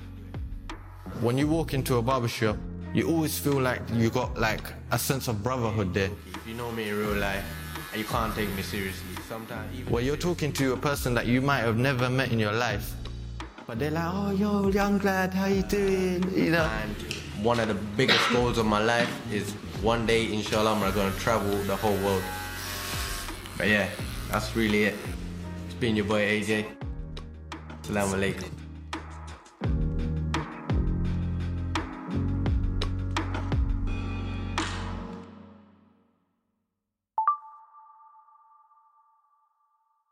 When 1.20 1.38
you 1.38 1.46
walk 1.46 1.74
into 1.74 1.98
a 1.98 2.02
barbershop, 2.02 2.56
you 2.92 3.08
always 3.08 3.38
feel 3.38 3.60
like 3.60 3.82
you 3.94 4.10
got 4.10 4.36
like 4.36 4.64
a 4.90 4.98
sense 4.98 5.28
of 5.28 5.44
brotherhood 5.44 5.94
there. 5.94 6.10
If 6.34 6.48
you 6.48 6.54
know 6.54 6.72
me 6.72 6.88
in 6.88 6.98
real 6.98 7.14
life, 7.14 7.44
you 7.96 8.02
can't 8.02 8.34
take 8.34 8.52
me 8.56 8.62
seriously. 8.62 9.06
Sometimes. 9.28 9.88
Well, 9.88 10.02
you're 10.02 10.16
talking 10.16 10.52
to 10.54 10.72
a 10.72 10.76
person 10.76 11.14
that 11.14 11.26
you 11.26 11.40
might 11.40 11.60
have 11.60 11.78
never 11.78 12.10
met 12.10 12.32
in 12.32 12.40
your 12.40 12.52
life, 12.52 12.95
but 13.66 13.78
they're 13.78 13.90
like, 13.90 14.04
"Oh, 14.06 14.30
yo, 14.30 14.68
young 14.68 14.98
lad, 15.00 15.34
how 15.34 15.46
you 15.46 15.62
doing?" 15.62 16.22
You 16.34 16.50
know. 16.52 16.64
And 16.82 16.96
one 17.42 17.58
of 17.60 17.68
the 17.68 17.74
biggest 17.96 18.30
goals 18.30 18.58
of 18.58 18.66
my 18.66 18.82
life 18.82 19.10
is 19.32 19.52
one 19.82 20.06
day, 20.06 20.32
inshallah, 20.32 20.72
I'm 20.74 20.94
gonna 20.94 21.10
travel 21.18 21.56
the 21.64 21.76
whole 21.76 21.96
world. 22.04 22.22
But 23.58 23.68
yeah, 23.68 23.88
that's 24.30 24.54
really 24.56 24.84
it. 24.84 24.94
It's 25.66 25.74
been 25.74 25.96
your 25.96 26.06
boy 26.06 26.22
AJ. 26.22 26.66
Assalamu 27.82 28.14
alaikum. 28.14 28.55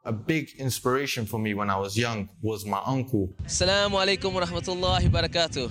A 0.07 0.13
big 0.13 0.51
inspiration 0.59 1.25
for 1.25 1.39
me 1.39 1.55
when 1.55 1.71
I 1.71 1.79
was 1.79 1.97
young 1.97 2.29
was 2.43 2.67
my 2.67 2.81
uncle. 2.85 3.31
Assalamu 3.47 3.97
alaikum 4.05 4.35
wa 4.35 4.43
rahmatullahi 4.43 5.11
wa 5.11 5.23
barakatuh. 5.23 5.71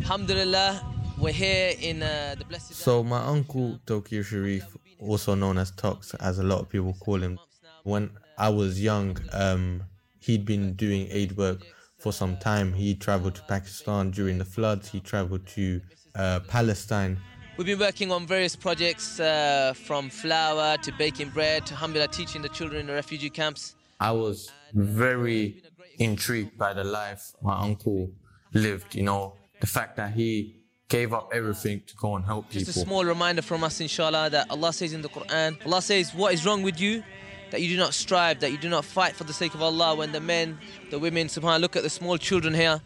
Alhamdulillah, 0.00 0.84
we're 1.18 1.32
here 1.32 1.72
in 1.80 2.02
uh, 2.02 2.34
the 2.38 2.44
blessed. 2.44 2.74
So 2.74 3.02
my 3.02 3.24
uncle 3.24 3.80
Tauqir 3.86 4.22
Sharif, 4.22 4.76
also 4.98 5.34
known 5.34 5.56
as 5.56 5.70
Tox, 5.70 6.12
as 6.20 6.38
a 6.38 6.42
lot 6.42 6.60
of 6.60 6.68
people 6.68 6.94
call 7.00 7.22
him, 7.22 7.38
when 7.84 8.10
I 8.36 8.50
was 8.50 8.78
young, 8.82 9.16
um, 9.32 9.84
he'd 10.18 10.44
been 10.44 10.74
doing 10.74 11.08
aid 11.10 11.38
work 11.38 11.62
for 11.98 12.12
some 12.12 12.36
time. 12.36 12.74
He 12.74 12.94
traveled 12.94 13.34
to 13.36 13.42
Pakistan 13.48 14.10
during 14.10 14.36
the 14.36 14.44
floods. 14.44 14.90
He 14.90 15.00
traveled 15.00 15.46
to 15.56 15.80
uh, 16.16 16.40
Palestine. 16.48 17.18
We've 17.60 17.66
been 17.66 17.78
working 17.78 18.10
on 18.10 18.26
various 18.26 18.56
projects 18.56 19.20
uh, 19.20 19.74
from 19.76 20.08
flour 20.08 20.78
to 20.78 20.92
baking 20.92 21.28
bread 21.28 21.66
to 21.66 21.74
alhamdulillah 21.74 22.08
teaching 22.08 22.40
the 22.40 22.48
children 22.48 22.80
in 22.80 22.86
the 22.86 22.94
refugee 22.94 23.28
camps. 23.28 23.74
I 24.00 24.12
was 24.12 24.50
very 24.72 25.62
intrigued 25.98 26.56
by 26.56 26.72
the 26.72 26.84
life 26.84 27.34
my 27.42 27.60
uncle 27.60 28.12
lived, 28.54 28.94
you 28.94 29.02
know, 29.02 29.34
the 29.60 29.66
fact 29.66 29.98
that 29.98 30.12
he 30.14 30.56
gave 30.88 31.12
up 31.12 31.32
everything 31.34 31.82
to 31.86 31.94
go 31.96 32.16
and 32.16 32.24
help 32.24 32.48
Just 32.48 32.64
people. 32.64 32.80
a 32.80 32.84
small 32.86 33.04
reminder 33.04 33.42
from 33.42 33.62
us, 33.62 33.78
inshallah, 33.78 34.30
that 34.30 34.50
Allah 34.50 34.72
says 34.72 34.94
in 34.94 35.02
the 35.02 35.10
Quran, 35.10 35.58
Allah 35.66 35.82
says, 35.82 36.14
What 36.14 36.32
is 36.32 36.46
wrong 36.46 36.62
with 36.62 36.80
you? 36.80 37.04
That 37.50 37.60
you 37.60 37.68
do 37.68 37.76
not 37.76 37.92
strive, 37.92 38.40
that 38.40 38.52
you 38.52 38.56
do 38.56 38.70
not 38.70 38.86
fight 38.86 39.14
for 39.14 39.24
the 39.24 39.34
sake 39.34 39.52
of 39.52 39.60
Allah 39.60 39.96
when 39.96 40.12
the 40.12 40.20
men, 40.20 40.58
the 40.90 40.98
women, 40.98 41.26
subhanAllah, 41.26 41.60
look 41.60 41.76
at 41.76 41.82
the 41.82 41.90
small 41.90 42.16
children 42.16 42.54
here. 42.54 42.80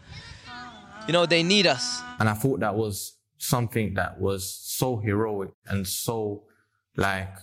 You 1.07 1.13
know, 1.13 1.25
they 1.25 1.43
need 1.43 1.65
us. 1.65 2.01
And 2.19 2.27
I 2.27 2.33
thought 2.33 2.59
that 2.59 2.75
was 2.75 3.15
something 3.37 3.93
that 3.95 4.19
was 4.19 4.43
so 4.77 4.97
heroic 4.97 5.51
and 5.67 5.87
so 5.87 6.43
like 6.97 7.35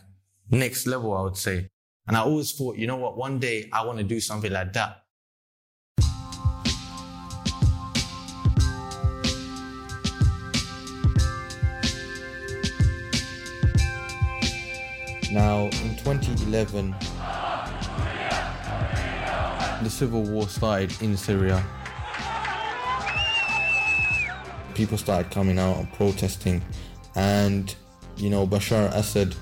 next 0.50 0.86
level, 0.86 1.16
I 1.16 1.22
would 1.22 1.36
say. 1.36 1.68
And 2.06 2.16
I 2.16 2.20
always 2.20 2.52
thought, 2.52 2.76
you 2.76 2.86
know 2.86 2.96
what, 2.96 3.16
one 3.16 3.38
day 3.38 3.68
I 3.72 3.84
want 3.84 3.98
to 3.98 4.04
do 4.04 4.20
something 4.20 4.52
like 4.52 4.72
that. 4.72 4.98
Now, 15.32 15.64
in 15.64 15.96
2011, 15.96 16.94
the 19.82 19.88
civil 19.88 20.22
war 20.24 20.46
started 20.46 20.92
in 21.00 21.16
Syria. 21.16 21.64
People 24.74 24.98
started 24.98 25.30
coming 25.30 25.58
out 25.58 25.78
and 25.78 25.90
protesting, 25.94 26.62
and 27.14 27.74
you 28.16 28.30
know, 28.30 28.46
Bashar 28.46 28.92
Assad 28.94 29.34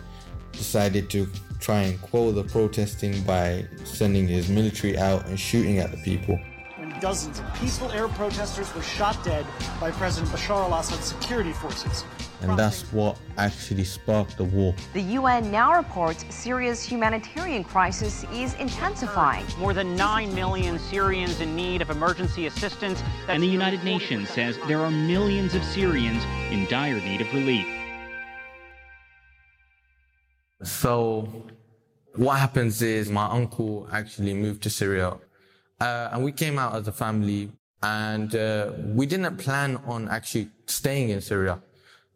decided 0.53 1.11
to 1.11 1.29
try 1.61 1.83
and 1.83 2.01
quell 2.01 2.33
the 2.33 2.45
protesting 2.45 3.23
by 3.23 3.67
sending 3.85 4.27
his 4.27 4.49
military 4.49 4.97
out 4.97 5.27
and 5.27 5.39
shooting 5.39 5.79
at 5.79 5.91
the 5.91 5.99
people. 5.99 6.39
when 6.79 6.99
dozens 7.01 7.39
of 7.39 7.55
peaceful 7.55 7.91
Arab 7.93 8.13
protesters 8.15 8.75
were 8.75 8.83
shot 8.83 9.23
dead 9.25 9.47
by 9.81 9.91
President 9.91 10.33
Bashar 10.33 10.71
al 10.71 10.75
Assad's 10.75 11.05
security 11.05 11.53
forces. 11.53 12.05
And 12.43 12.59
that's 12.59 12.83
what 12.93 13.19
actually 13.37 13.85
sparked 13.85 14.37
the 14.39 14.45
war. 14.45 14.75
The 14.95 15.03
UN 15.03 15.51
now 15.51 15.75
reports 15.77 16.25
Syria's 16.31 16.83
humanitarian 16.83 17.65
crisis 17.65 18.25
is 18.33 18.55
intensifying. 18.55 19.45
More 19.59 19.75
than 19.75 19.95
9 19.95 20.35
million 20.35 20.79
Syrians 20.79 21.41
in 21.41 21.55
need 21.55 21.83
of 21.83 21.91
emergency 21.91 22.47
assistance. 22.47 23.03
And 23.29 23.43
the 23.43 23.47
United 23.47 23.85
Nations 23.85 24.31
says 24.31 24.59
there 24.67 24.81
are 24.81 24.91
millions 24.91 25.55
of 25.55 25.63
Syrians 25.65 26.25
in 26.51 26.67
dire 26.67 27.01
need 27.01 27.21
of 27.21 27.33
relief. 27.35 27.67
So, 30.63 31.47
what 32.17 32.39
happens 32.39 32.83
is 32.83 33.11
my 33.11 33.27
uncle 33.27 33.89
actually 33.93 34.35
moved 34.35 34.63
to 34.65 34.71
Syria, 34.71 35.17
uh, 35.81 36.09
and 36.13 36.23
we 36.23 36.33
came 36.33 36.59
out 36.59 36.75
as 36.75 36.87
a 36.87 36.93
family, 36.93 37.51
and 37.83 38.35
uh, 38.35 38.73
we 38.95 39.07
didn't 39.07 39.39
plan 39.39 39.79
on 39.87 40.09
actually 40.09 40.51
staying 40.67 41.09
in 41.09 41.23
Syria. 41.23 41.63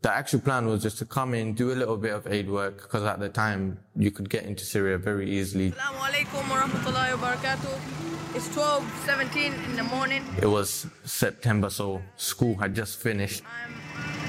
The 0.05 0.13
actual 0.13 0.41
plan 0.41 0.67
was 0.67 0.83
just 0.83 0.99
to 0.99 1.07
come 1.07 1.33
in, 1.33 1.55
do 1.55 1.73
a 1.73 1.79
little 1.81 1.97
bit 1.97 2.13
of 2.13 2.27
aid 2.27 2.51
work, 2.51 2.83
because 2.83 3.05
at 3.05 3.21
the 3.21 3.31
time 3.31 3.79
you 3.97 4.11
could 4.11 4.29
get 4.29 4.45
into 4.45 4.63
Syria 4.63 4.99
very 4.99 5.31
easily. 5.31 5.73
Assalamu 5.73 6.05
alaikum 6.09 6.51
wa 6.51 6.57
rahmatullahi 6.61 7.17
wa 7.17 7.33
barakatuh. 7.33 8.37
It's 8.37 8.49
12:17 8.49 9.55
in 9.65 9.77
the 9.77 9.83
morning. 9.85 10.23
It 10.43 10.45
was 10.45 10.87
September, 11.07 11.71
so 11.71 12.03
school 12.19 12.55
had 12.57 12.75
just 12.75 13.01
finished. 13.01 13.41
I'm 13.49 13.73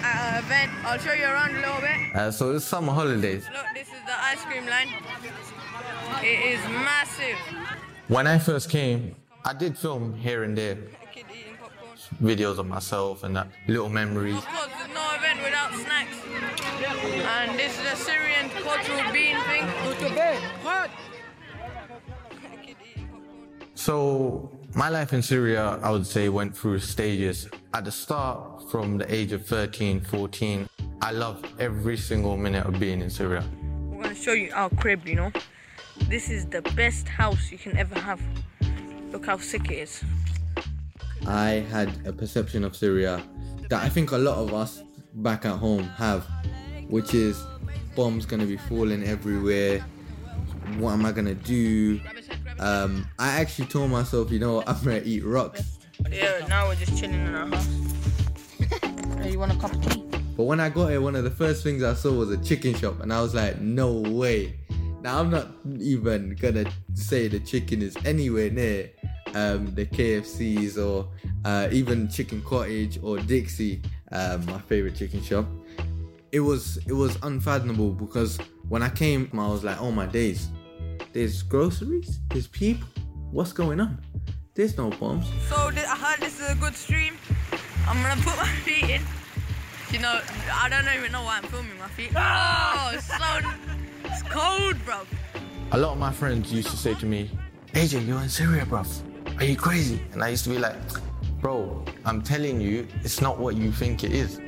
at 0.01 0.15
an 0.15 0.45
event, 0.45 0.71
I'll 0.85 0.97
show 0.97 1.11
you 1.11 1.25
around 1.25 1.57
a 1.57 1.59
little 1.59 1.81
bit. 1.81 2.15
Uh, 2.15 2.31
so 2.31 2.55
it's 2.55 2.63
summer 2.63 2.93
holidays. 2.93 3.43
Look, 3.51 3.67
this 3.73 3.89
is 3.89 4.01
the 4.07 4.17
ice 4.31 4.45
cream 4.45 4.65
line. 4.67 4.95
It 6.23 6.39
is 6.55 6.61
massive. 6.71 7.37
When 8.07 8.27
I 8.27 8.39
first 8.39 8.69
came, 8.69 9.13
I 9.43 9.51
did 9.51 9.77
film 9.77 10.13
here 10.13 10.45
and 10.45 10.57
there 10.57 10.77
videos 12.21 12.57
of 12.57 12.67
myself 12.67 13.23
and 13.23 13.35
that 13.35 13.47
little 13.67 13.89
memories. 13.89 14.37
Of 14.37 14.45
course, 14.45 14.69
there's 14.77 14.93
no 14.93 15.05
event 15.15 15.39
without 15.43 15.73
snacks. 15.73 16.17
And 17.37 17.59
this 17.59 17.79
is 17.79 17.85
a 17.93 17.95
Syrian 17.95 18.49
cultural 18.49 19.11
bean 19.11 19.37
thing. 19.41 19.65
What? 20.63 20.89
So 23.75 24.49
my 24.73 24.89
life 24.89 25.13
in 25.13 25.21
Syria, 25.21 25.79
I 25.83 25.91
would 25.91 26.07
say, 26.07 26.29
went 26.29 26.55
through 26.57 26.79
stages. 26.79 27.47
At 27.73 27.85
the 27.85 27.91
start, 27.91 28.69
from 28.71 28.97
the 28.97 29.13
age 29.13 29.31
of 29.31 29.45
13, 29.45 30.01
14, 30.01 30.67
I 31.01 31.11
loved 31.11 31.45
every 31.59 31.97
single 31.97 32.35
minute 32.35 32.65
of 32.65 32.79
being 32.79 33.01
in 33.01 33.09
Syria. 33.09 33.43
We're 33.89 34.03
gonna 34.03 34.15
show 34.15 34.33
you 34.33 34.51
our 34.53 34.69
crib, 34.69 35.07
you 35.07 35.15
know. 35.15 35.31
This 36.09 36.29
is 36.29 36.45
the 36.45 36.61
best 36.75 37.07
house 37.07 37.51
you 37.51 37.57
can 37.57 37.77
ever 37.77 37.99
have. 37.99 38.21
Look 39.11 39.27
how 39.27 39.37
sick 39.37 39.71
it 39.71 39.75
is. 39.75 40.03
I 41.27 41.65
had 41.71 42.05
a 42.05 42.13
perception 42.13 42.63
of 42.63 42.75
Syria 42.75 43.21
that 43.69 43.83
I 43.83 43.89
think 43.89 44.11
a 44.11 44.17
lot 44.17 44.37
of 44.37 44.53
us 44.53 44.83
back 45.15 45.45
at 45.45 45.57
home 45.57 45.83
have, 45.83 46.27
which 46.87 47.13
is 47.13 47.41
bombs 47.95 48.25
gonna 48.25 48.45
be 48.45 48.57
falling 48.57 49.03
everywhere. 49.03 49.79
What 50.77 50.91
am 50.93 51.05
I 51.05 51.11
gonna 51.11 51.35
do? 51.35 51.99
Um, 52.59 53.07
I 53.17 53.39
actually 53.39 53.67
told 53.67 53.91
myself, 53.91 54.31
you 54.31 54.39
know 54.39 54.55
what, 54.55 54.69
I'm 54.69 54.83
gonna 54.83 55.01
eat 55.03 55.23
rocks. 55.25 55.79
Yeah, 56.11 56.45
now 56.47 56.67
we're 56.67 56.75
just 56.75 56.97
chilling 56.97 57.15
in 57.15 57.35
our 57.35 57.47
house. 57.47 57.67
hey, 59.19 59.31
you 59.31 59.39
want 59.39 59.51
a 59.51 59.55
cup 59.55 59.73
of 59.73 59.81
tea? 59.81 60.03
But 60.37 60.43
when 60.43 60.59
I 60.59 60.69
got 60.69 60.87
here, 60.87 61.01
one 61.01 61.15
of 61.15 61.23
the 61.23 61.31
first 61.31 61.63
things 61.63 61.81
I 61.81 61.93
saw 61.93 62.11
was 62.11 62.29
a 62.29 62.37
chicken 62.37 62.75
shop, 62.75 62.99
and 62.99 63.11
I 63.11 63.21
was 63.21 63.33
like, 63.33 63.61
no 63.61 63.93
way. 63.93 64.59
Now 65.01 65.19
I'm 65.19 65.29
not 65.29 65.47
even 65.79 66.35
gonna 66.35 66.65
say 66.93 67.27
the 67.27 67.39
chicken 67.39 67.81
is 67.81 67.95
anywhere 68.05 68.49
near 68.49 68.89
um, 69.35 69.75
the 69.75 69.85
KFCs 69.85 70.83
or 70.83 71.07
uh, 71.43 71.67
even 71.71 72.07
Chicken 72.07 72.41
Cottage 72.41 72.97
or 73.03 73.17
Dixy, 73.17 73.85
um, 74.11 74.45
my 74.45 74.59
favorite 74.59 74.95
chicken 74.95 75.21
shop. 75.21 75.45
It 76.31 76.39
was 76.39 76.77
it 76.87 76.93
was 76.93 77.17
unfathomable 77.21 77.91
because 77.91 78.39
when 78.67 78.81
I 78.81 78.89
came, 78.89 79.29
I 79.33 79.47
was 79.47 79.63
like, 79.63 79.79
oh 79.79 79.91
my 79.91 80.05
days, 80.05 80.49
there's 81.13 81.43
groceries, 81.43 82.19
there's 82.29 82.47
people, 82.47 82.87
what's 83.31 83.53
going 83.53 83.79
on? 83.79 83.99
There's 84.55 84.77
no 84.77 84.89
bombs. 84.89 85.27
So 85.49 85.69
th- 85.69 85.85
I 85.85 85.95
heard 85.95 86.19
this 86.21 86.39
is 86.39 86.49
a 86.49 86.55
good 86.55 86.75
stream. 86.75 87.15
I'm 87.87 88.01
gonna 88.01 88.21
put 88.21 88.37
my 88.37 88.47
feet 88.63 88.89
in. 88.89 89.01
You 89.91 89.99
know, 89.99 90.19
I 90.51 90.67
don't 90.69 90.87
even 90.97 91.11
know 91.11 91.23
why 91.23 91.37
I'm 91.37 91.43
filming 91.43 91.77
my 91.77 91.87
feet. 91.89 92.11
Oh, 92.15 92.91
it's 92.93 93.07
so 93.07 93.15
it's 94.05 94.23
cold, 94.23 94.75
bro. 94.85 95.01
A 95.71 95.77
lot 95.77 95.91
of 95.93 95.99
my 95.99 96.11
friends 96.11 96.51
used 96.51 96.69
to 96.69 96.77
say 96.77 96.95
to 96.95 97.05
me, 97.05 97.29
AJ, 97.73 98.07
you're 98.07 98.21
in 98.21 98.29
Syria, 98.29 98.65
bruv. 98.65 98.87
Are 99.37 99.43
you 99.43 99.57
crazy? 99.57 100.01
And 100.13 100.23
I 100.23 100.29
used 100.29 100.45
to 100.45 100.49
be 100.49 100.57
like, 100.57 100.77
bro, 101.41 101.83
I'm 102.05 102.21
telling 102.21 102.61
you, 102.61 102.87
it's 103.03 103.19
not 103.19 103.37
what 103.37 103.57
you 103.57 103.69
think 103.69 104.05
it 104.05 104.13
is. 104.13 104.39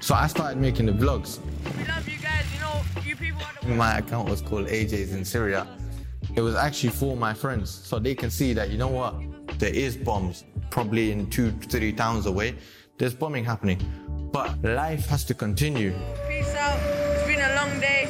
So 0.00 0.14
I 0.14 0.28
started 0.28 0.58
making 0.58 0.86
the 0.86 0.92
vlogs. 0.92 1.40
We 1.76 1.84
love 1.84 2.08
you 2.08 2.18
guys. 2.18 2.44
You 2.54 2.60
know, 2.60 2.80
you 3.04 3.16
people 3.16 3.42
are 3.42 3.68
the 3.68 3.74
My 3.74 3.98
account 3.98 4.30
was 4.30 4.40
called 4.40 4.66
AJ's 4.68 5.12
in 5.12 5.26
Syria. 5.26 5.66
It 6.34 6.40
was 6.40 6.54
actually 6.54 6.88
for 6.88 7.16
my 7.16 7.34
friends, 7.34 7.70
so 7.70 7.98
they 7.98 8.14
can 8.14 8.30
see 8.30 8.54
that, 8.54 8.70
you 8.70 8.78
know 8.78 8.88
what? 8.88 9.14
There 9.58 9.74
is 9.74 9.98
bombs, 9.98 10.44
probably 10.70 11.12
in 11.12 11.28
two, 11.28 11.50
three 11.52 11.92
towns 11.92 12.24
away. 12.24 12.54
There's 12.96 13.14
bombing 13.14 13.44
happening. 13.44 13.78
But 14.32 14.62
life 14.62 15.06
has 15.08 15.22
to 15.26 15.34
continue. 15.34 15.92
Peace 16.26 16.54
out. 16.54 16.78
It's 16.80 17.26
been 17.26 17.40
a 17.40 17.54
long 17.56 17.78
day. 17.78 18.08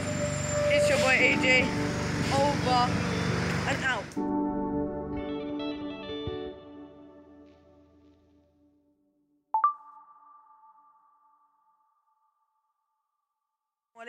It's 0.71 0.89
your 0.89 0.99
boy 0.99 1.17
AJ. 1.19 1.67
Over 2.33 3.12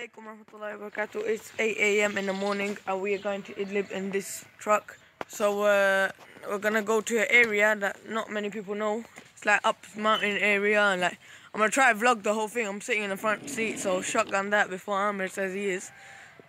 Alaikum 0.03 0.27
warahmatullahi 0.27 0.75
wabarakatuh. 0.75 1.23
It's 1.23 1.53
8 1.57 1.77
a.m. 1.79 2.17
in 2.17 2.25
the 2.25 2.33
morning 2.33 2.77
and 2.87 2.99
we 2.99 3.13
are 3.13 3.23
going 3.23 3.41
to 3.43 3.53
Idlib 3.53 3.89
in 3.89 4.11
this 4.11 4.43
truck. 4.59 4.99
So 5.29 5.63
uh, 5.63 6.09
we're 6.45 6.57
gonna 6.57 6.81
go 6.81 6.99
to 6.99 7.19
an 7.19 7.27
area 7.29 7.73
that 7.79 8.09
not 8.09 8.29
many 8.29 8.49
people 8.49 8.75
know. 8.75 9.05
It's 9.31 9.45
like 9.45 9.61
up 9.63 9.77
mountain 9.95 10.37
area 10.39 10.81
and 10.81 10.99
like 10.99 11.17
I'm 11.53 11.61
gonna 11.61 11.71
try 11.71 11.93
to 11.93 11.97
vlog 11.97 12.21
the 12.21 12.33
whole 12.33 12.49
thing. 12.49 12.67
I'm 12.67 12.81
sitting 12.81 13.03
in 13.03 13.11
the 13.11 13.15
front 13.15 13.49
seat, 13.49 13.79
so 13.79 14.01
shotgun 14.01 14.49
that 14.49 14.69
before 14.69 14.99
Amir 14.99 15.29
says 15.29 15.53
he 15.53 15.69
is. 15.69 15.89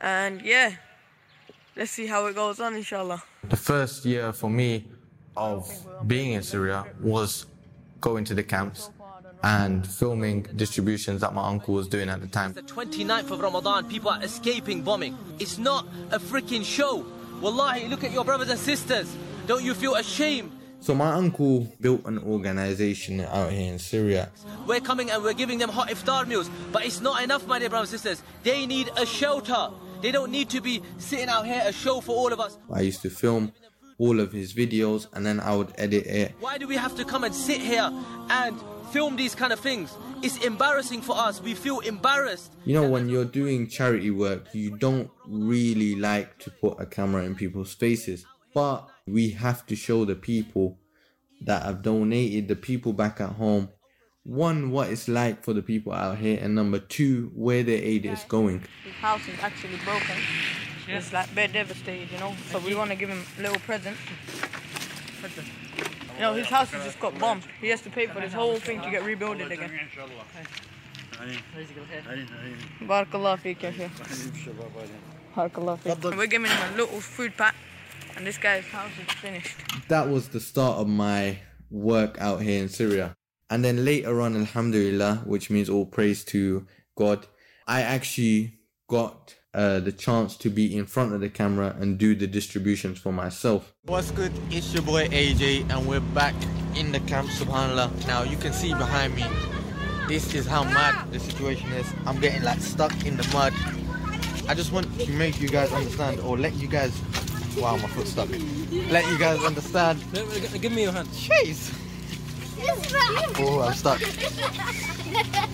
And 0.01 0.43
yeah, 0.43 0.73
let's 1.77 1.93
see 1.93 2.07
how 2.07 2.27
it 2.27 2.35
goes 2.35 2.59
on, 2.59 2.75
inshallah. 2.75 3.23
The 3.49 3.57
first 3.57 4.05
year 4.05 4.33
for 4.33 4.51
me 4.51 4.89
of 5.37 5.71
being 6.09 6.33
in 6.33 6.43
Syria 6.43 6.87
was 7.01 7.47
going 8.01 8.25
to 8.25 8.35
the 8.35 8.43
camps 8.43 8.91
and 9.45 9.87
filming 9.87 10.43
distributions 10.57 11.21
that 11.21 11.35
my 11.35 11.47
uncle 11.47 11.75
was 11.75 11.87
doing 11.87 12.09
at 12.09 12.19
the 12.23 12.27
time. 12.27 12.55
The 12.55 12.63
29th 12.63 13.31
of 13.31 13.41
Ramadan, 13.41 13.87
people 13.87 14.11
are 14.11 14.23
escaping 14.23 14.81
bombing. 14.81 15.19
It's 15.39 15.59
not 15.59 15.87
a 16.11 16.19
freaking 16.19 16.65
show. 16.65 17.05
Wallahi, 17.43 17.89
look 17.89 18.05
at 18.05 18.11
your 18.11 18.25
brothers 18.25 18.49
and 18.49 18.59
sisters. 18.59 19.15
Don't 19.47 19.63
you 19.63 19.75
feel 19.75 19.97
ashamed? 19.97 20.51
So 20.81 20.95
my 20.95 21.13
uncle 21.13 21.71
built 21.79 22.07
an 22.07 22.19
organization 22.21 23.21
out 23.21 23.53
here 23.53 23.71
in 23.71 23.79
Syria. 23.79 24.31
We're 24.67 24.81
coming 24.81 25.11
and 25.11 25.23
we're 25.23 25.35
giving 25.35 25.59
them 25.59 25.69
hot 25.69 25.89
iftar 25.89 26.27
meals, 26.27 26.49
but 26.73 26.87
it's 26.87 27.03
not 27.03 27.23
enough, 27.23 27.47
my 27.47 27.59
dear 27.59 27.69
brothers 27.69 27.93
and 27.93 28.01
sisters. 28.01 28.27
They 28.45 28.65
need 28.65 28.91
a 28.97 29.05
shelter. 29.05 29.69
They 30.01 30.11
don't 30.11 30.31
need 30.31 30.49
to 30.51 30.63
be 30.63 30.83
sitting 30.97 31.29
out 31.29 31.45
here 31.45 31.63
a 31.67 31.73
show 31.73 32.01
for 32.01 32.17
all 32.17 32.33
of 32.33 32.41
us. 32.41 32.57
I 32.73 32.81
used 32.81 33.03
to 33.03 33.11
film 33.11 33.53
all 33.99 34.21
of 34.21 34.33
his 34.33 34.55
videos 34.55 35.07
and 35.13 35.25
then 35.25 35.39
I 35.39 35.55
would 35.55 35.73
edit 35.77 36.07
it. 36.07 36.33
Why 36.41 36.57
do 36.57 36.67
we 36.67 36.77
have 36.77 36.97
to 36.97 37.05
come 37.05 37.25
and 37.25 37.35
sit 37.35 37.61
here 37.61 37.91
and 38.31 38.59
film 38.95 39.17
these 39.17 39.35
kind 39.35 39.53
of 39.53 39.59
things? 39.59 39.97
It's 40.23 40.39
embarrassing 40.45 41.03
for 41.03 41.17
us. 41.17 41.43
We 41.43 41.55
feel 41.55 41.81
embarrassed. 41.81 42.53
You 42.65 42.75
know, 42.75 42.89
when 42.89 43.09
you're 43.09 43.25
doing 43.25 43.67
charity 43.67 44.13
work, 44.13 44.55
you 44.55 44.79
don't 44.79 45.11
really 45.27 45.97
like 45.97 46.39
to 46.39 46.51
put 46.53 46.81
a 46.81 46.87
camera 46.87 47.25
in 47.25 47.35
people's 47.35 47.75
faces. 47.75 48.25
But 48.55 48.89
we 49.05 49.31
have 49.31 49.67
to 49.67 49.75
show 49.75 50.05
the 50.05 50.15
people 50.15 50.79
that 51.45 51.65
have 51.65 51.83
donated, 51.83 52.47
the 52.47 52.55
people 52.55 52.93
back 52.93 53.21
at 53.21 53.31
home, 53.31 53.69
one, 54.23 54.71
what 54.71 54.91
it's 54.91 55.09
like 55.09 55.43
for 55.43 55.53
the 55.53 55.63
people 55.63 55.93
out 55.93 56.19
here, 56.19 56.39
and 56.41 56.55
number 56.55 56.79
two, 56.79 57.33
where 57.35 57.65
their 57.65 57.83
aid 57.83 58.07
is 58.07 58.23
going. 58.29 58.63
His 58.85 58.95
house 58.95 59.27
is 59.27 59.39
actually 59.43 59.79
broken. 59.85 60.17
It's 60.87 61.13
like 61.13 61.35
bad 61.35 61.53
devastated, 61.53 62.13
you 62.13 62.19
know. 62.21 62.33
So 62.53 62.61
we 62.61 62.77
want 62.77 62.91
to 62.91 62.97
give 62.97 63.09
him 63.09 63.25
a 63.39 63.43
little 63.43 63.61
present. 63.61 63.97
You 65.21 65.64
know, 66.21 66.35
his 66.35 66.47
house 66.47 66.71
has 66.71 66.85
just 66.85 67.01
got 67.01 67.19
bombed. 67.19 67.43
He 67.61 67.69
has 67.69 67.81
to 67.83 67.91
pay 67.91 68.07
for 68.07 68.21
this 68.21 68.33
whole 68.33 68.57
thing 68.57 68.81
to 68.83 68.91
get 68.91 69.05
rebuilt 69.05 69.41
again. 69.41 69.71
Barakallah 72.83 73.39
feek, 73.39 73.63
ya 73.63 73.71
Sheikh. 73.71 73.91
Barakallah 75.35 75.79
feek. 75.79 76.17
We're 76.17 76.27
giving 76.27 76.51
him 76.51 76.75
a 76.75 76.77
little 76.77 77.01
food 77.01 77.37
pack, 77.37 77.55
and 78.17 78.27
this 78.27 78.39
guy's 78.39 78.65
house 78.67 78.91
is 79.01 79.13
finished. 79.15 79.57
That 79.89 80.09
was 80.09 80.29
the 80.29 80.41
start 80.41 80.79
of 80.79 80.89
my 80.89 81.39
work 81.71 82.17
out 82.21 82.43
here 82.43 82.63
in 82.63 82.69
Syria. 82.69 83.15
And 83.51 83.65
then 83.65 83.85
later 83.85 84.21
on, 84.21 84.37
Alhamdulillah, 84.37 85.23
which 85.27 85.51
means 85.51 85.69
all 85.69 85.87
praise 85.87 86.25
to 86.27 86.67
God, 86.97 87.27
I 87.67 87.83
actually 87.83 88.59
got 88.89 89.35
uh, 89.55 89.79
the 89.81 89.93
chance 89.93 90.37
to 90.39 90.51
be 90.51 90.77
in 90.77 90.85
front 90.85 91.13
of 91.13 91.21
the 91.21 91.29
camera 91.29 91.77
and 91.79 91.97
do 91.97 92.15
the 92.15 92.27
distributions 92.27 92.99
for 92.99 93.13
myself. 93.13 93.73
What's 93.85 94.11
good? 94.11 94.33
It's 94.51 94.75
your 94.75 94.83
boy 94.83 95.07
AJ, 95.09 95.71
and 95.71 95.87
we're 95.87 96.01
back 96.01 96.35
in 96.75 96.91
the 96.91 97.01
camp, 97.01 97.29
subhanAllah. 97.29 98.07
Now, 98.07 98.25
you 98.25 98.37
can 98.37 98.53
see 98.53 98.75
behind 98.75 99.15
me, 99.15 99.25
this 100.09 100.35
is 100.35 100.47
how 100.47 100.65
mad 100.65 101.11
the 101.13 101.21
situation 101.21 101.71
is. 101.73 101.87
I'm 102.05 102.21
getting 102.21 102.43
like 102.43 102.61
stuck 102.61 103.07
in 103.07 103.17
the 103.17 103.29
mud. 103.33 103.53
I 104.49 104.55
just 104.55 104.73
want 104.73 104.87
to 105.01 105.11
make 105.13 105.41
you 105.41 105.49
guys 105.49 105.73
understand, 105.73 106.21
or 106.21 106.37
let 106.37 106.55
you 106.55 106.69
guys. 106.69 106.93
Wow, 107.57 107.77
my 107.77 107.87
foot's 107.89 108.11
stuck. 108.11 108.29
Let 108.91 109.07
you 109.09 109.19
guys 109.19 109.43
understand. 109.45 110.03
Give 110.61 110.73
me 110.73 110.83
your 110.83 110.93
hand. 110.93 111.09
Jeez. 111.09 111.73
Oh, 113.39 113.61
I'm 113.61 113.75
stuck. 113.75 114.01